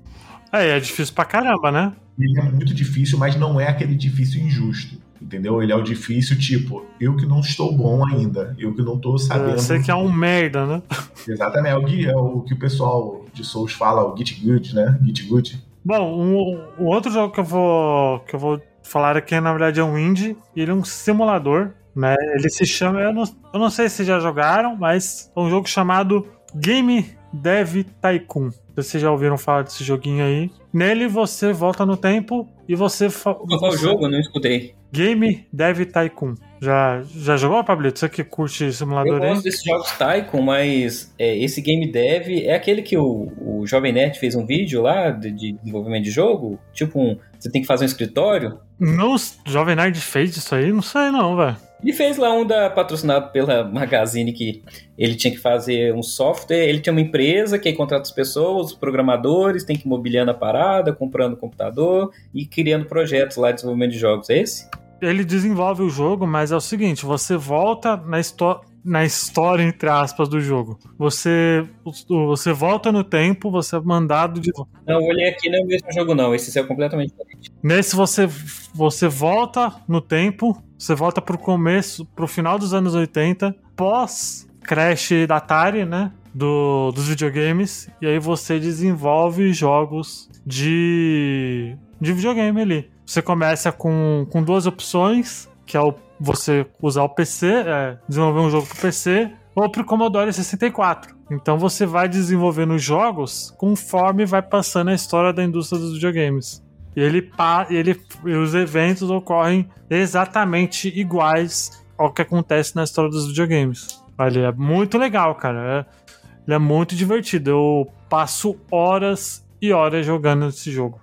[0.51, 1.93] É, é difícil pra caramba, né?
[2.19, 4.97] Ele é muito difícil, mas não é aquele difícil injusto.
[5.21, 5.61] Entendeu?
[5.61, 9.17] Ele é o difícil, tipo, eu que não estou bom ainda, eu que não tô
[9.17, 9.59] sabendo.
[9.59, 10.81] Você que é um merda, né?
[11.27, 14.73] Exatamente, é o, gui- é o que o pessoal de Souls fala, o Git Good,
[14.73, 14.97] né?
[15.03, 15.61] Git Good.
[15.83, 19.79] Bom, um, um outro jogo que eu vou que eu vou falar aqui, na verdade,
[19.81, 20.37] é um indie.
[20.55, 22.15] e Ele é um simulador, né?
[22.35, 25.67] Ele se chama, eu não, eu não sei se já jogaram, mas é um jogo
[25.67, 26.25] chamado
[26.55, 28.49] Game Dev Tycoon.
[28.75, 30.49] Vocês já ouviram falar desse joguinho aí?
[30.73, 34.05] Nele você volta no tempo e você Qual o você- jogo?
[34.05, 34.75] Eu não escutei.
[34.91, 36.33] Game Dev Tycoon.
[36.61, 37.99] Já já jogou, Pablito?
[37.99, 39.29] Você que curte Eu simulador aí?
[39.29, 43.93] gosto desses jogos Tycoon, mas é, esse Game Dev é aquele que o, o Jovem
[43.93, 46.59] Nerd fez um vídeo lá de, de desenvolvimento de jogo?
[46.73, 48.59] Tipo, um, você tem que fazer um escritório?
[48.79, 50.71] Não, o Jovem Nerd fez isso aí?
[50.73, 51.55] Não sei não, velho.
[51.81, 54.61] Ele fez lá um da, patrocinado pela Magazine que
[54.97, 56.67] ele tinha que fazer um software.
[56.67, 60.33] Ele tinha uma empresa que contrata as pessoas, os programadores, tem que ir mobiliando a
[60.33, 64.29] parada, comprando computador e criando projetos lá de desenvolvimento de jogos.
[64.29, 64.67] É esse?
[65.01, 68.61] ele desenvolve o jogo, mas é o seguinte: você volta na história.
[68.83, 70.79] na história, entre aspas, do jogo.
[70.97, 71.65] Você,
[72.07, 74.51] você volta no tempo, você é mandado de.
[74.85, 76.35] Não, eu olhei aqui, não é o mesmo jogo, não.
[76.35, 77.51] Esse é completamente diferente.
[77.63, 78.27] Nesse você,
[78.73, 85.11] você volta no tempo, você volta pro começo, pro final dos anos 80, pós crash
[85.27, 86.11] da Atari, né?
[86.33, 92.91] Do, dos videogames, e aí você desenvolve jogos de, de videogame ali.
[93.05, 98.39] Você começa com, com duas opções, que é o, você usar o PC, é, desenvolver
[98.39, 101.15] um jogo pro PC, ou pro Commodore 64.
[101.31, 106.63] Então você vai desenvolvendo jogos conforme vai passando a história da indústria dos videogames.
[106.95, 107.31] E ele,
[107.69, 107.99] ele
[108.37, 114.01] os eventos ocorrem exatamente iguais ao que acontece na história dos videogames.
[114.19, 115.87] Ele é muito legal, cara.
[115.87, 116.09] É,
[116.45, 117.51] ele é muito divertido.
[117.51, 120.99] Eu passo horas e horas jogando esse jogo.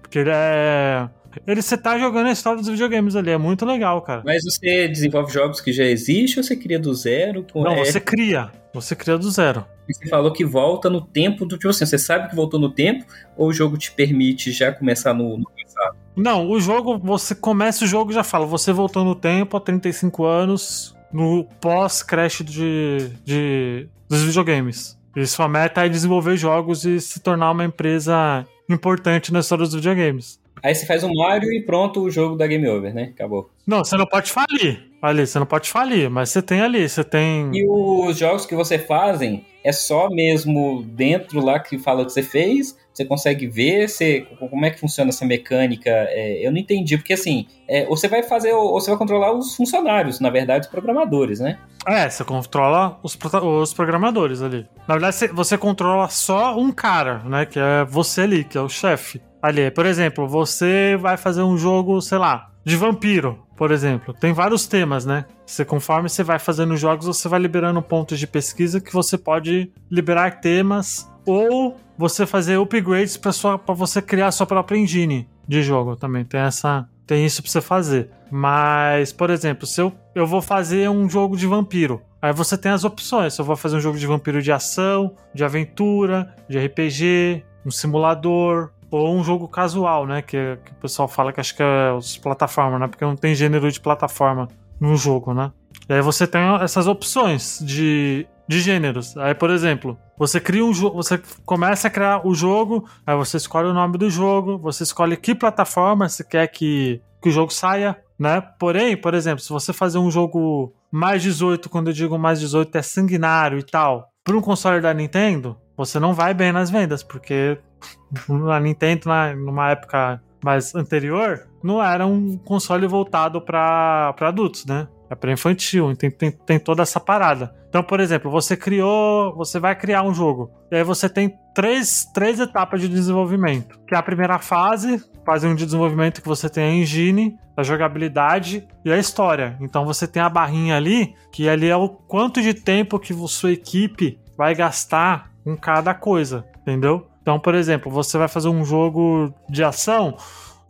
[0.00, 1.08] Porque ele é.
[1.46, 4.22] Ele você tá jogando a história dos videogames ali, é muito legal, cara.
[4.24, 7.46] Mas você desenvolve jogos que já existem ou você cria do zero?
[7.54, 7.84] Não, é...
[7.84, 8.50] você cria.
[8.72, 9.64] Você cria do zero.
[9.88, 13.04] Você falou que volta no tempo do tipo assim, você sabe que voltou no tempo
[13.36, 15.96] ou o jogo te permite já começar no, no passado?
[16.14, 19.60] Não, o jogo, você começa o jogo e já fala, você voltou no tempo há
[19.60, 24.98] 35 anos, no pós-crash de, de, dos videogames.
[25.16, 29.74] E sua meta é desenvolver jogos e se tornar uma empresa importante na história dos
[29.74, 30.39] videogames.
[30.62, 33.10] Aí você faz um Mario e pronto, o jogo da Game Over, né?
[33.14, 33.50] Acabou.
[33.66, 34.90] Não, você não pode falir.
[35.00, 37.50] Ali, você não pode falir, mas você tem ali, você tem.
[37.54, 42.22] E os jogos que você fazem é só mesmo dentro lá que fala que você
[42.22, 42.76] fez?
[43.00, 45.88] Você consegue ver você, como é que funciona essa mecânica?
[45.90, 49.56] É, eu não entendi, porque assim, é, você vai fazer, ou você vai controlar os
[49.56, 51.58] funcionários, na verdade, os programadores, né?
[51.86, 54.66] É, você controla os, os programadores ali.
[54.86, 57.46] Na verdade, você controla só um cara, né?
[57.46, 59.18] Que é você ali, que é o chefe.
[59.40, 64.12] Ali, por exemplo, você vai fazer um jogo, sei lá, de vampiro, por exemplo.
[64.12, 65.24] Tem vários temas, né?
[65.46, 69.72] Você, conforme você vai fazendo jogos, você vai liberando pontos de pesquisa que você pode
[69.90, 75.96] liberar temas ou você fazer upgrades para você criar a sua própria engine de jogo
[75.96, 76.24] também.
[76.24, 78.10] Tem essa tem isso para você fazer.
[78.30, 82.72] Mas, por exemplo, se eu, eu vou fazer um jogo de vampiro, aí você tem
[82.72, 83.34] as opções.
[83.34, 87.70] Se eu vou fazer um jogo de vampiro de ação, de aventura, de RPG, um
[87.70, 90.22] simulador, ou um jogo casual, né?
[90.22, 92.88] Que, que o pessoal fala que acho que é os plataformas, né?
[92.88, 94.48] Porque não tem gênero de plataforma
[94.80, 95.52] no jogo, né?
[95.88, 99.16] E aí você tem essas opções de, de gêneros.
[99.16, 103.36] Aí, por exemplo, você cria um jogo, você começa a criar o jogo, aí você
[103.36, 107.52] escolhe o nome do jogo, você escolhe que plataforma você quer que, que o jogo
[107.52, 108.40] saia, né?
[108.58, 112.76] Porém, por exemplo, se você fazer um jogo mais 18, quando eu digo mais 18
[112.76, 117.04] é sanguinário e tal, para um console da Nintendo, você não vai bem nas vendas,
[117.04, 117.56] porque
[118.52, 124.88] a Nintendo, na, numa época mais anterior, não era um console voltado para adultos, né?
[125.08, 127.59] É para infantil, tem, tem, tem toda essa parada.
[127.70, 132.04] Então, por exemplo, você criou, você vai criar um jogo, e aí você tem três,
[132.12, 133.78] três etapas de desenvolvimento.
[133.86, 138.66] Que é a primeira fase, fase de desenvolvimento que você tem a engine, a jogabilidade
[138.84, 139.56] e a história.
[139.60, 143.52] Então você tem a barrinha ali, que ali é o quanto de tempo que sua
[143.52, 147.06] equipe vai gastar com cada coisa, entendeu?
[147.22, 150.16] Então, por exemplo, você vai fazer um jogo de ação,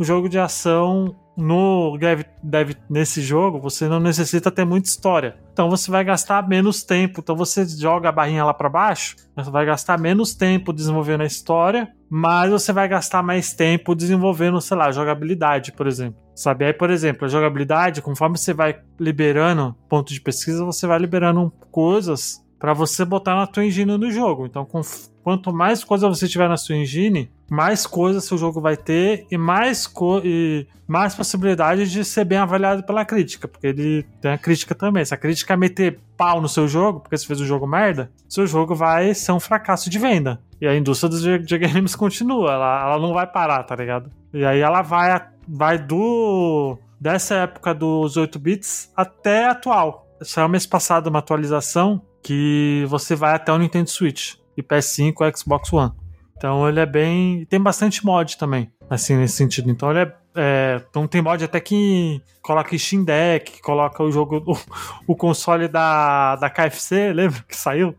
[0.00, 5.36] o jogo de ação no dev, dev, nesse jogo você não necessita ter muita história.
[5.52, 7.20] Então você vai gastar menos tempo.
[7.20, 11.26] Então você joga a barrinha lá para baixo, você vai gastar menos tempo desenvolvendo a
[11.26, 16.18] história, mas você vai gastar mais tempo desenvolvendo, sei lá, jogabilidade, por exemplo.
[16.34, 16.64] Sabe?
[16.64, 21.52] Aí, por exemplo, a jogabilidade, conforme você vai liberando pontos de pesquisa, você vai liberando
[21.70, 24.46] coisas para você botar na tua engine no jogo.
[24.46, 24.80] Então, com,
[25.22, 29.36] quanto mais coisa você tiver na sua engine, mais coisa seu jogo vai ter e
[29.36, 29.92] mais,
[30.24, 35.04] e mais possibilidade de ser bem avaliado pela crítica, porque ele tem a crítica também.
[35.04, 38.46] Se a crítica meter pau no seu jogo, porque você fez um jogo merda, seu
[38.46, 40.40] jogo vai ser um fracasso de venda.
[40.60, 44.10] E a indústria dos games continua, ela, ela não vai parar, tá ligado?
[44.32, 50.06] E aí ela vai, vai do dessa época dos 8 bits até atual.
[50.22, 55.36] Saiu mês passado uma atualização que você vai até o Nintendo Switch e PS5 e
[55.36, 55.92] Xbox One.
[56.40, 57.44] Então ele é bem.
[57.50, 59.70] Tem bastante mod também, assim, nesse sentido.
[59.70, 60.14] Então ele é.
[60.34, 65.68] é então tem mod até que coloca Steam Deck, coloca o jogo, o, o console
[65.68, 67.94] da, da KFC, lembra que saiu?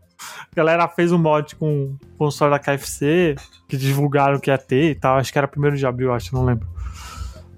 [0.50, 3.36] A galera fez um mod com o console da KFC,
[3.68, 5.18] que divulgaram que ia ter e tal.
[5.18, 6.66] Acho que era primeiro de abril, acho, não lembro.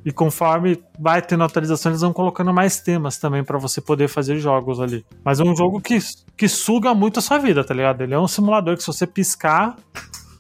[0.05, 4.37] E conforme vai tendo atualização, eles vão colocando mais temas também para você poder fazer
[4.37, 5.03] jogos ali.
[5.25, 5.99] Mas é um jogo que,
[6.37, 8.03] que suga muito a sua vida, tá ligado?
[8.03, 9.77] Ele é um simulador que se você piscar,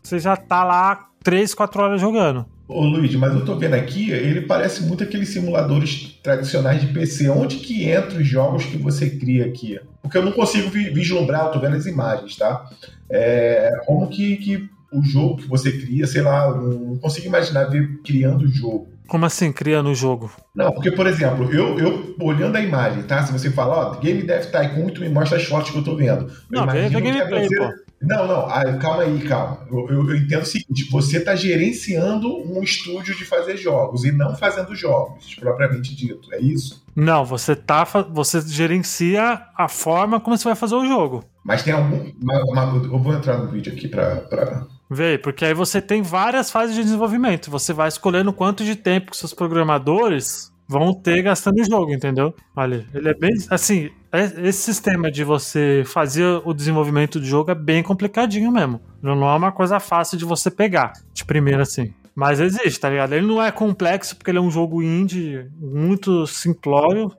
[0.04, 2.46] você já tá lá 3, 4 horas jogando.
[2.68, 7.28] Ô Luiz, mas eu tô vendo aqui, ele parece muito aqueles simuladores tradicionais de PC.
[7.28, 9.78] Onde que entra os jogos que você cria aqui?
[10.00, 12.68] Porque eu não consigo vislumbrar, eu tô vendo as imagens, tá?
[13.10, 18.00] É, como que, que o jogo que você cria, sei lá, não consigo imaginar ver
[18.02, 18.88] criando o jogo.
[19.06, 20.30] Como assim, criando o jogo?
[20.54, 23.22] Não, porque, por exemplo, eu, eu olhando a imagem, tá?
[23.26, 25.94] Se você falar, ó, Game Dev Tycoon, tu me mostra as fotos que eu tô
[25.94, 26.32] vendo.
[26.50, 27.56] Eu não, vê gameplay, você...
[27.56, 27.83] pô.
[28.06, 29.66] Não, não, ah, calma aí, calma.
[29.70, 34.12] Eu, eu, eu, entendo o seguinte: você está gerenciando um estúdio de fazer jogos e
[34.12, 36.32] não fazendo jogos, propriamente dito.
[36.32, 36.84] É isso?
[36.94, 37.84] Não, você tá.
[38.12, 41.24] Você gerencia a forma como você vai fazer o jogo.
[41.44, 42.12] Mas tem algum.
[42.20, 44.16] Uma, uma, eu vou entrar no vídeo aqui para.
[44.16, 44.66] Pra...
[44.90, 47.50] Vê, porque aí você tem várias fases de desenvolvimento.
[47.50, 52.34] Você vai escolhendo quanto de tempo que seus programadores vão ter gastando o jogo, entendeu?
[52.56, 53.32] Olha, ele é bem.
[53.50, 58.80] Assim, é, esse sistema de você fazer o desenvolvimento do jogo é bem complicadinho mesmo.
[59.02, 61.92] Não é uma coisa fácil de você pegar, de primeira assim.
[62.14, 63.12] Mas existe, tá ligado?
[63.12, 67.10] Ele não é complexo porque ele é um jogo indie muito simplório.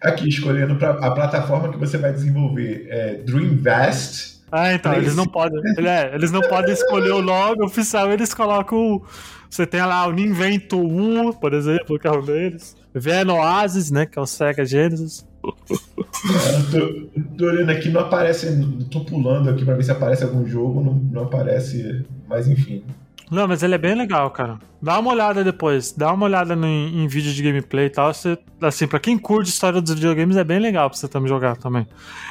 [0.00, 4.39] Aqui, escolhendo a plataforma que você vai desenvolver é Dreamvest.
[4.50, 5.60] Ah, então, eles não podem.
[5.78, 9.02] É, eles não podem escolher o nome oficial, eles colocam.
[9.48, 12.76] Você tem lá o Ninvento 1, por exemplo, que é um deles.
[12.94, 14.06] Venom Oasis, né?
[14.06, 15.26] Que é o Sega Genesis.
[15.42, 18.46] Tô, tô, olhando aqui, não aparece.
[18.90, 22.84] Tô pulando aqui pra ver se aparece algum jogo, não, não aparece, mas enfim.
[23.30, 24.58] Não, mas ele é bem legal, cara.
[24.82, 28.12] Dá uma olhada depois, dá uma olhada no, em, vídeo de gameplay e tal.
[28.12, 31.56] Você, assim, pra quem curte história dos videogames, é bem legal pra você também jogar
[31.56, 31.86] também.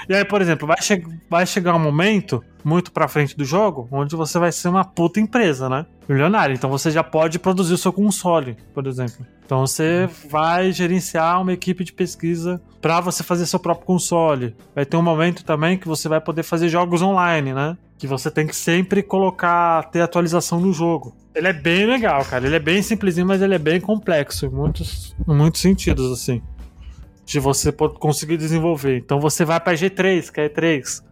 [0.10, 3.88] E aí, por exemplo, vai, che vai chegar um momento, muito pra frente do jogo,
[3.92, 5.86] onde você vai ser uma puta empresa, né?
[6.08, 6.54] Milionária.
[6.54, 9.26] Então você já pode produzir o seu console, por exemplo.
[9.46, 14.56] Então você vai gerenciar uma equipe de pesquisa para você fazer seu próprio console.
[14.76, 17.78] Vai ter um momento também que você vai poder fazer jogos online, né?
[18.00, 21.14] Que você tem que sempre colocar, ter atualização no jogo.
[21.36, 22.46] Ele é bem legal, cara.
[22.48, 26.42] Ele é bem simplesinho, mas ele é bem complexo em muitos, em muitos sentidos, assim.
[27.26, 28.98] De você conseguir desenvolver.
[28.98, 31.04] Então você vai pra G3, que é E3.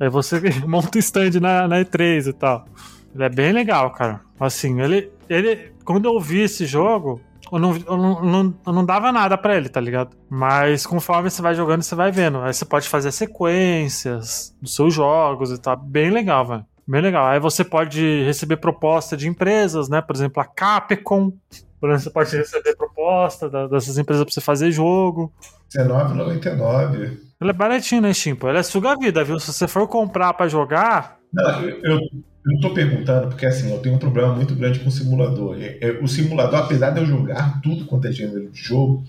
[0.00, 2.66] Aí você monta o stand na, na E3 e tal.
[3.14, 4.20] Ele é bem legal, cara.
[4.38, 5.72] Assim, ele, ele.
[5.84, 7.20] Quando eu vi esse jogo,
[7.52, 10.16] eu não, eu não, não, eu não dava nada para ele, tá ligado?
[10.28, 12.38] Mas conforme você vai jogando, você vai vendo.
[12.40, 16.64] Aí você pode fazer sequências dos seus jogos e tá bem legal, velho.
[16.86, 17.26] Bem legal.
[17.26, 20.00] Aí você pode receber proposta de empresas, né?
[20.02, 21.32] Por exemplo, a Capcom.
[21.80, 25.32] Por exemplo, você pode receber proposta dessas empresas pra você fazer jogo.
[25.74, 27.18] R$19,99.
[27.40, 28.36] Ele é baratinho, né, Steam?
[28.42, 29.38] Ele é suga vida, viu?
[29.38, 31.18] Se você for comprar para jogar.
[31.32, 31.98] Não, eu, eu,
[32.46, 35.56] eu tô perguntando porque assim, eu tenho um problema muito grande com o simulador.
[35.58, 39.02] É, é, o simulador, apesar de eu jogar tudo quanto é gênero de jogo,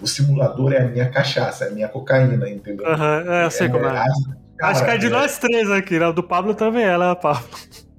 [0.00, 2.86] o simulador é a minha cachaça, é a minha cocaína, entendeu?
[2.86, 3.92] Uhum, é, eu sei é, como é.
[3.92, 4.04] Cara,
[4.60, 6.06] Acho que é de nós três aqui, né?
[6.06, 7.48] O do Pablo também é, né, Pablo?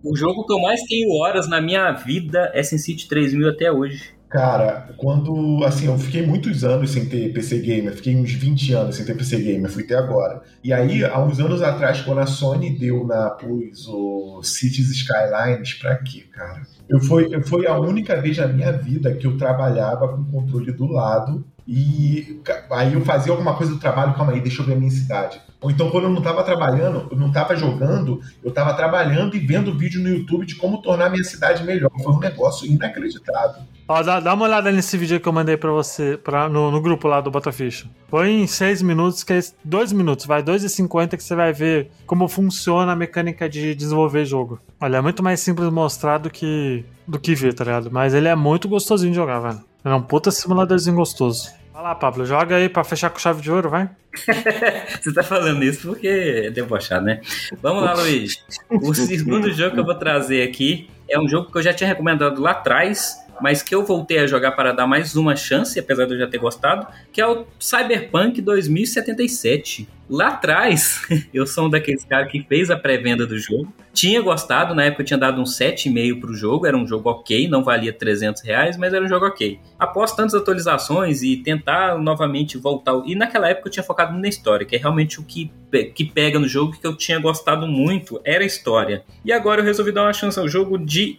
[0.04, 4.14] O jogo que eu mais tenho horas na minha vida é SimCity 3000 até hoje.
[4.34, 5.64] Cara, quando.
[5.64, 9.16] Assim, eu fiquei muitos anos sem ter PC Gamer, fiquei uns 20 anos sem ter
[9.16, 10.42] PC Gamer, fui ter agora.
[10.64, 15.76] E aí, há uns anos atrás, quando a Sony deu na Plus o Cities Skylines,
[15.76, 16.64] pra quê, cara?
[16.90, 20.88] Eu foi, foi a única vez na minha vida que eu trabalhava com controle do
[20.88, 22.42] lado e
[22.72, 25.42] aí eu fazia alguma coisa do trabalho, calma aí, deixa eu ver a minha cidade.
[25.62, 29.40] Ou então, quando eu não estava trabalhando, eu não estava jogando, eu estava trabalhando e
[29.40, 31.90] vendo vídeo no YouTube de como tornar a minha cidade melhor.
[32.04, 33.64] Foi um negócio inacreditável.
[33.88, 36.82] Ó, dá, dá, uma olhada nesse vídeo que eu mandei pra você pra, no, no
[36.82, 37.88] grupo lá do Botaficha.
[38.10, 42.28] Põe em 6 minutos, que é 2 minutos, vai 2,50 que você vai ver como
[42.28, 44.60] funciona a mecânica de desenvolver jogo.
[44.82, 47.90] Olha, é muito mais simples mostrar do que, do que ver, tá ligado?
[47.90, 49.73] Mas ele é muito gostosinho de jogar, velho.
[49.84, 51.52] É um puta simuladorzinho gostoso.
[51.74, 53.90] Vai lá, Pablo, joga aí pra fechar com chave de ouro, vai.
[55.02, 57.20] você tá falando isso porque é debochado, né?
[57.62, 58.44] Vamos lá, Luiz.
[58.70, 61.88] O segundo jogo que eu vou trazer aqui é um jogo que eu já tinha
[61.88, 66.06] recomendado lá atrás, mas que eu voltei a jogar para dar mais uma chance, apesar
[66.06, 69.88] de eu já ter gostado, que é o Cyberpunk 2077.
[70.10, 71.02] Lá atrás,
[71.34, 73.74] eu sou um daqueles caras que fez a pré-venda do jogo.
[73.94, 77.48] Tinha gostado, na época eu tinha dado um 7,5 pro jogo, era um jogo ok,
[77.48, 79.60] não valia 300 reais, mas era um jogo ok.
[79.80, 83.02] Após tantas atualizações e tentar novamente voltar...
[83.06, 85.52] E naquela época eu tinha focado na história, que é realmente o que,
[85.96, 89.04] que pega no jogo, que eu tinha gostado muito, era a história.
[89.24, 91.18] E agora eu resolvi dar uma chance ao jogo de,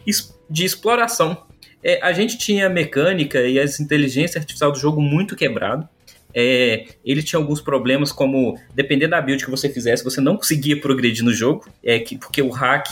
[0.51, 1.39] de exploração
[1.85, 5.87] é, a gente tinha a mecânica e a inteligência artificial do jogo muito quebrado.
[6.33, 10.81] É, ele tinha alguns problemas, como dependendo da build que você fizesse, você não conseguia
[10.81, 12.89] progredir no jogo, é, que, porque o hack,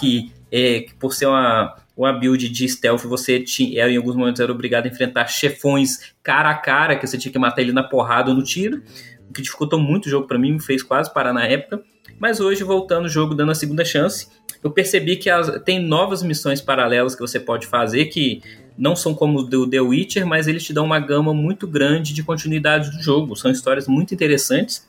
[0.52, 4.84] é, por ser uma, uma build de stealth, você tinha, em alguns momentos era obrigado
[4.84, 8.36] a enfrentar chefões cara a cara, que você tinha que matar ele na porrada ou
[8.36, 8.80] no tiro,
[9.28, 11.82] o que dificultou muito o jogo para mim, me fez quase parar na época.
[12.20, 14.28] Mas hoje, voltando o jogo, dando a segunda chance,
[14.62, 18.40] eu percebi que as, tem novas missões paralelas que você pode fazer que
[18.76, 22.22] não são como o The Witcher, mas eles te dão uma gama muito grande de
[22.22, 23.36] continuidade do jogo.
[23.36, 24.86] São histórias muito interessantes.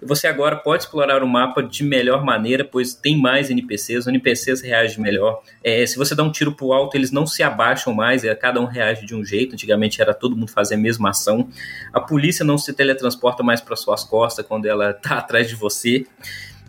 [0.00, 4.60] Você agora pode explorar o mapa de melhor maneira, pois tem mais NPCs, os NPCs
[4.60, 5.42] reagem melhor.
[5.62, 8.60] É, se você dá um tiro pro alto, eles não se abaixam mais, é, cada
[8.60, 9.54] um reage de um jeito.
[9.54, 11.48] Antigamente era todo mundo fazer a mesma ação.
[11.92, 16.06] A polícia não se teletransporta mais para suas costas quando ela tá atrás de você.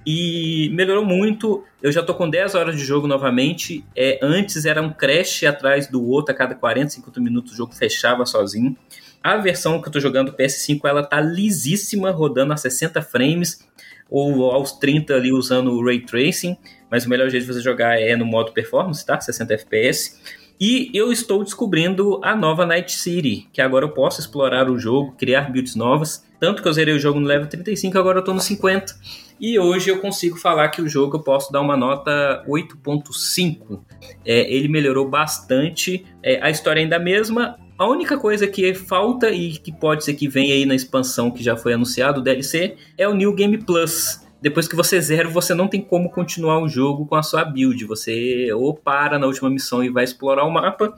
[0.06, 1.64] E melhorou muito.
[1.82, 3.84] Eu já tô com 10 horas de jogo novamente.
[3.96, 7.74] É, antes era um crash atrás do outro, a cada 40, 50 minutos o jogo
[7.74, 8.76] fechava sozinho.
[9.22, 13.68] A versão que eu tô jogando PS5, ela tá lisíssima, rodando a 60 frames
[14.10, 16.58] ou aos 30 ali usando o Ray Tracing,
[16.90, 19.20] mas o melhor jeito de você jogar é no modo performance, tá?
[19.20, 20.20] 60 FPS.
[20.60, 25.16] E eu estou descobrindo a nova Night City, que agora eu posso explorar o jogo,
[25.18, 26.26] criar builds novas.
[26.40, 28.94] Tanto que eu zerei o jogo no level 35, agora eu tô no 50.
[29.40, 33.80] E hoje eu consigo falar que o jogo eu posso dar uma nota 8.5.
[34.26, 36.06] É, ele melhorou bastante.
[36.22, 40.04] É, a história ainda é a mesma, a única coisa que falta e que pode
[40.04, 43.34] ser que venha aí na expansão que já foi anunciado, o DLC, é o New
[43.34, 44.28] Game Plus.
[44.42, 47.86] Depois que você zera, você não tem como continuar o jogo com a sua build.
[47.86, 50.94] Você ou para na última missão e vai explorar o mapa,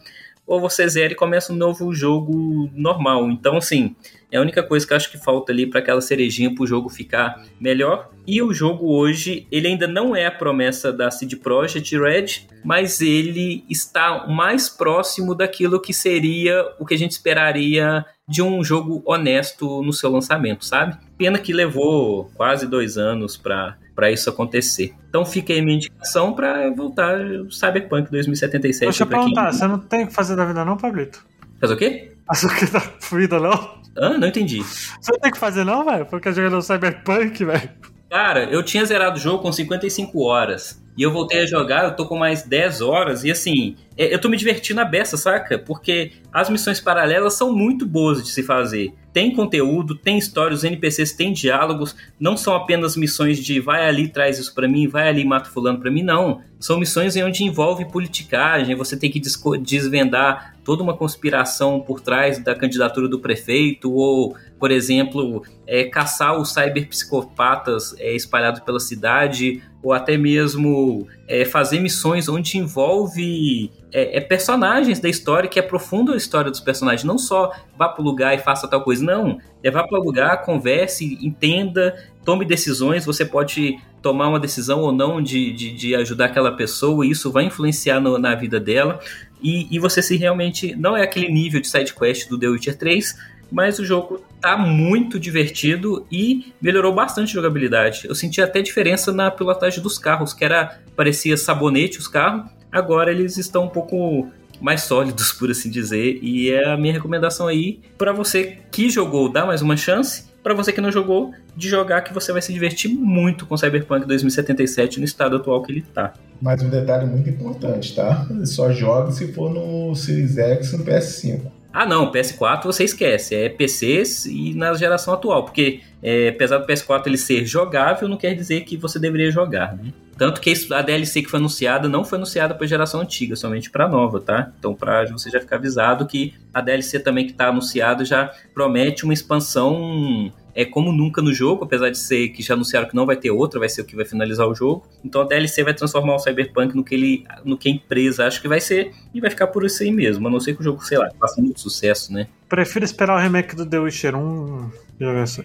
[0.52, 3.32] ou você zera e começa um novo jogo normal.
[3.32, 3.96] Então, assim,
[4.30, 6.68] é a única coisa que eu acho que falta ali para aquela cerejinha para o
[6.68, 8.10] jogo ficar melhor.
[8.28, 13.00] E o jogo hoje, ele ainda não é a promessa da CD Projekt Red, mas
[13.00, 19.02] ele está mais próximo daquilo que seria o que a gente esperaria de um jogo
[19.06, 20.98] honesto no seu lançamento, sabe?
[21.18, 24.96] Pena que levou quase dois anos para para isso acontecer.
[25.08, 27.20] Então fica aí minha indicação para voltar
[27.52, 28.86] Cyberpunk 2077.
[28.86, 29.54] Deixa eu perguntar, quem...
[29.54, 31.24] você não tem o que fazer da vida não, Pablito?
[31.60, 32.12] Faz o quê?
[32.26, 32.80] Faz o que da
[33.16, 33.80] vida não?
[33.96, 34.64] Ah, não entendi.
[34.64, 36.08] Você não tem que fazer não, velho?
[36.08, 37.70] Porque jogando Cyberpunk, velho.
[38.10, 40.84] Cara, eu tinha zerado o jogo com 55 horas.
[41.02, 43.24] E eu voltei a jogar, eu tô com mais 10 horas.
[43.24, 45.58] E assim, é, eu tô me divertindo a beça, saca?
[45.58, 48.94] Porque as missões paralelas são muito boas de se fazer.
[49.12, 51.96] Tem conteúdo, tem história, os NPCs têm diálogos.
[52.20, 55.80] Não são apenas missões de vai ali, traz isso pra mim, vai ali, mata fulano
[55.80, 56.04] pra mim.
[56.04, 56.42] Não.
[56.60, 59.20] São missões em onde envolve politicagem, você tem que
[59.60, 66.40] desvendar toda uma conspiração por trás da candidatura do prefeito, ou, por exemplo, é, caçar
[66.40, 74.18] os cyberpsicopatas é, espalhados pela cidade, ou até mesmo é, fazer missões onde envolve é,
[74.18, 77.04] é, personagens da história que aprofundam a história dos personagens.
[77.04, 79.40] Não só vá para o lugar e faça tal coisa, não.
[79.64, 83.06] É vá para o lugar, converse, entenda, tome decisões.
[83.06, 87.32] Você pode tomar uma decisão ou não de, de, de ajudar aquela pessoa, e isso
[87.32, 89.00] vai influenciar no, na vida dela.
[89.42, 90.76] E, e você se realmente.
[90.76, 93.18] Não é aquele nível de side quest do The Witcher 3,
[93.52, 98.04] mas o jogo tá muito divertido e melhorou bastante a jogabilidade.
[98.08, 103.12] Eu senti até diferença na pilotagem dos carros, que era parecia sabonete os carros, agora
[103.12, 104.30] eles estão um pouco
[104.62, 109.30] mais sólidos, por assim dizer, e é a minha recomendação aí para você que jogou,
[109.30, 110.32] dá mais uma chance.
[110.42, 114.08] Para você que não jogou, de jogar que você vai se divertir muito com Cyberpunk
[114.08, 116.14] 2077 no estado atual que ele tá.
[116.42, 118.26] Mais um detalhe muito importante, tá?
[118.46, 121.42] Só joga se for no Series X e no PS5.
[121.74, 126.68] Ah, não, PS4 você esquece, é PCs e na geração atual, porque é, apesar do
[126.68, 129.94] PS4 ele ser jogável, não quer dizer que você deveria jogar, né?
[130.18, 133.88] Tanto que a DLC que foi anunciada não foi anunciada para geração antiga, somente para
[133.88, 134.52] nova, tá?
[134.60, 139.04] Então, para você já ficar avisado que a DLC também que está anunciada já promete
[139.04, 143.06] uma expansão é como nunca no jogo, apesar de ser que já anunciaram que não
[143.06, 144.86] vai ter outra, vai ser o que vai finalizar o jogo.
[145.04, 148.42] Então a DLC vai transformar o Cyberpunk no que ele, no que a empresa acha
[148.42, 150.28] que vai ser e vai ficar por isso aí mesmo.
[150.28, 152.28] A não ser que o jogo, sei lá, faça muito sucesso, né?
[152.48, 155.44] Prefiro esperar o remake do The Witcher 1 e jogar isso.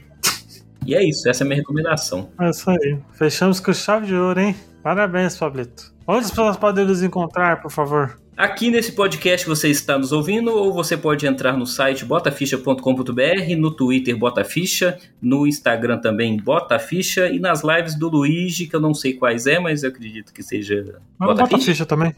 [0.85, 2.31] E é isso, essa é a minha recomendação.
[2.41, 2.99] É isso aí.
[3.13, 4.55] Fechamos com chave de ouro, hein?
[4.83, 5.93] Parabéns, Pablito.
[6.07, 8.17] Onde as pessoas podem nos encontrar, por favor?
[8.37, 13.71] Aqui nesse podcast você está nos ouvindo ou você pode entrar no site botaficha.com.br, no
[13.71, 19.15] Twitter Botaficha, no Instagram também Botaficha e nas lives do Luigi, que eu não sei
[19.15, 21.57] quais é, mas eu acredito que seja Botaficha.
[21.57, 22.15] Botaficha também.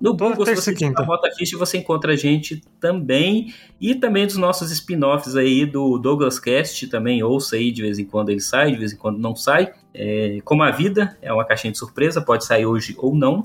[0.00, 1.02] No Google, se você quinta.
[1.02, 6.86] Botaficha, você encontra a gente também e também dos nossos spin-offs aí do Douglas Cast,
[6.86, 9.72] também ouça aí de vez em quando ele sai, de vez em quando não sai.
[9.92, 13.44] É, como a vida, é uma caixinha de surpresa, pode sair hoje ou não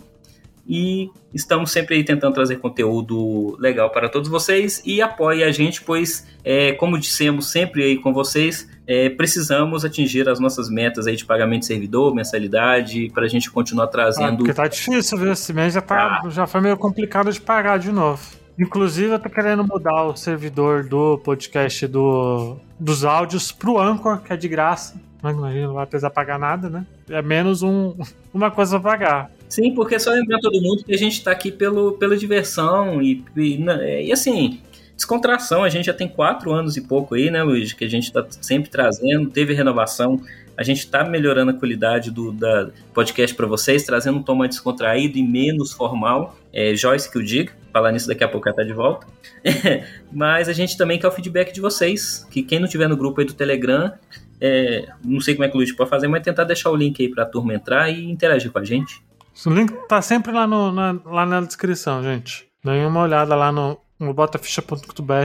[0.68, 5.82] e estamos sempre aí tentando trazer conteúdo legal para todos vocês e apoie a gente,
[5.82, 11.16] pois, é, como dissemos sempre aí com vocês, é, precisamos atingir as nossas metas aí
[11.16, 14.34] de pagamento de servidor, mensalidade, para a gente continuar trazendo.
[14.34, 15.32] Ah, porque tá difícil, viu?
[15.32, 16.30] Esse mês já, tá, ah.
[16.30, 18.22] já foi meio complicado de pagar de novo.
[18.60, 24.34] Inclusive, eu tô querendo mudar o servidor do podcast do, dos áudios pro Anchor, que
[24.34, 25.00] é de graça.
[25.24, 26.86] Não vai precisar pagar nada, né?
[27.10, 27.96] É menos um,
[28.34, 29.32] uma coisa pra pagar.
[29.52, 33.22] Sim, porque só lembrar todo mundo que a gente está aqui pelo, pela diversão e,
[33.36, 34.62] e, né, e, assim,
[34.96, 35.62] descontração.
[35.62, 37.74] A gente já tem quatro anos e pouco aí, né, Luiz?
[37.74, 40.22] Que a gente está sempre trazendo, teve renovação.
[40.56, 44.52] A gente está melhorando a qualidade do da podcast para vocês, trazendo um tom mais
[44.52, 46.38] descontraído e menos formal.
[46.54, 49.06] É, Joyce que o diga, falar nisso daqui a pouco ela tá de volta.
[50.14, 53.20] Mas a gente também quer o feedback de vocês, que quem não tiver no grupo
[53.20, 53.92] aí do Telegram,
[54.40, 57.02] é, não sei como é que o Luiz pode fazer, mas tentar deixar o link
[57.02, 59.04] aí para a turma entrar e interagir com a gente.
[59.46, 62.48] O link tá sempre lá, no, na, lá na descrição, gente.
[62.64, 64.14] Dê uma olhada lá no, no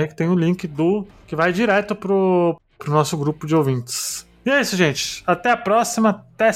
[0.08, 4.26] que tem o link do que vai direto pro, pro nosso grupo de ouvintes.
[4.44, 5.22] E é isso, gente.
[5.26, 6.10] Até a próxima.
[6.10, 6.50] Até...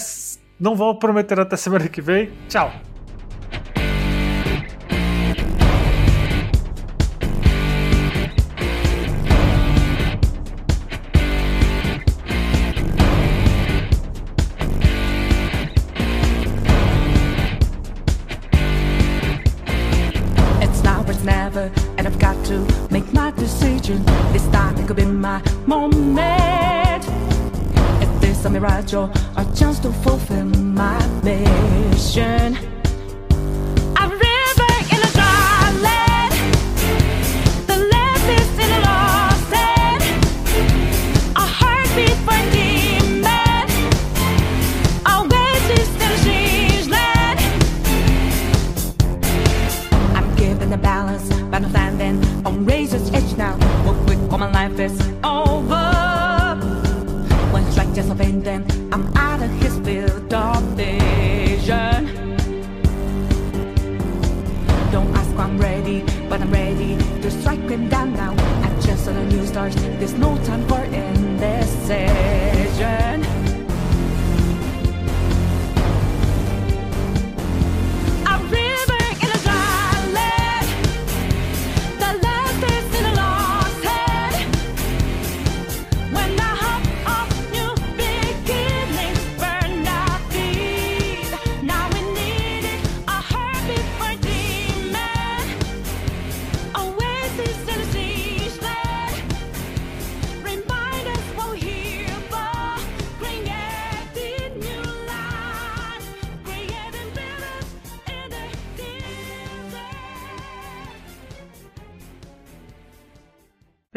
[0.59, 2.31] Não vou prometer até semana que vem.
[2.49, 2.73] Tchau.
[23.31, 24.05] My decision.
[24.33, 27.05] This time it could be my moment.
[28.03, 32.80] Is this a mirage or a chance to fulfill my mission?
[54.81, 56.57] All my life is over.
[57.53, 62.37] One strike just offending, I'm out of his field of vision.
[64.91, 68.33] Don't ask I'm ready, but I'm ready to strike him down now.
[68.33, 70.83] I just saw the new stars, there's no time for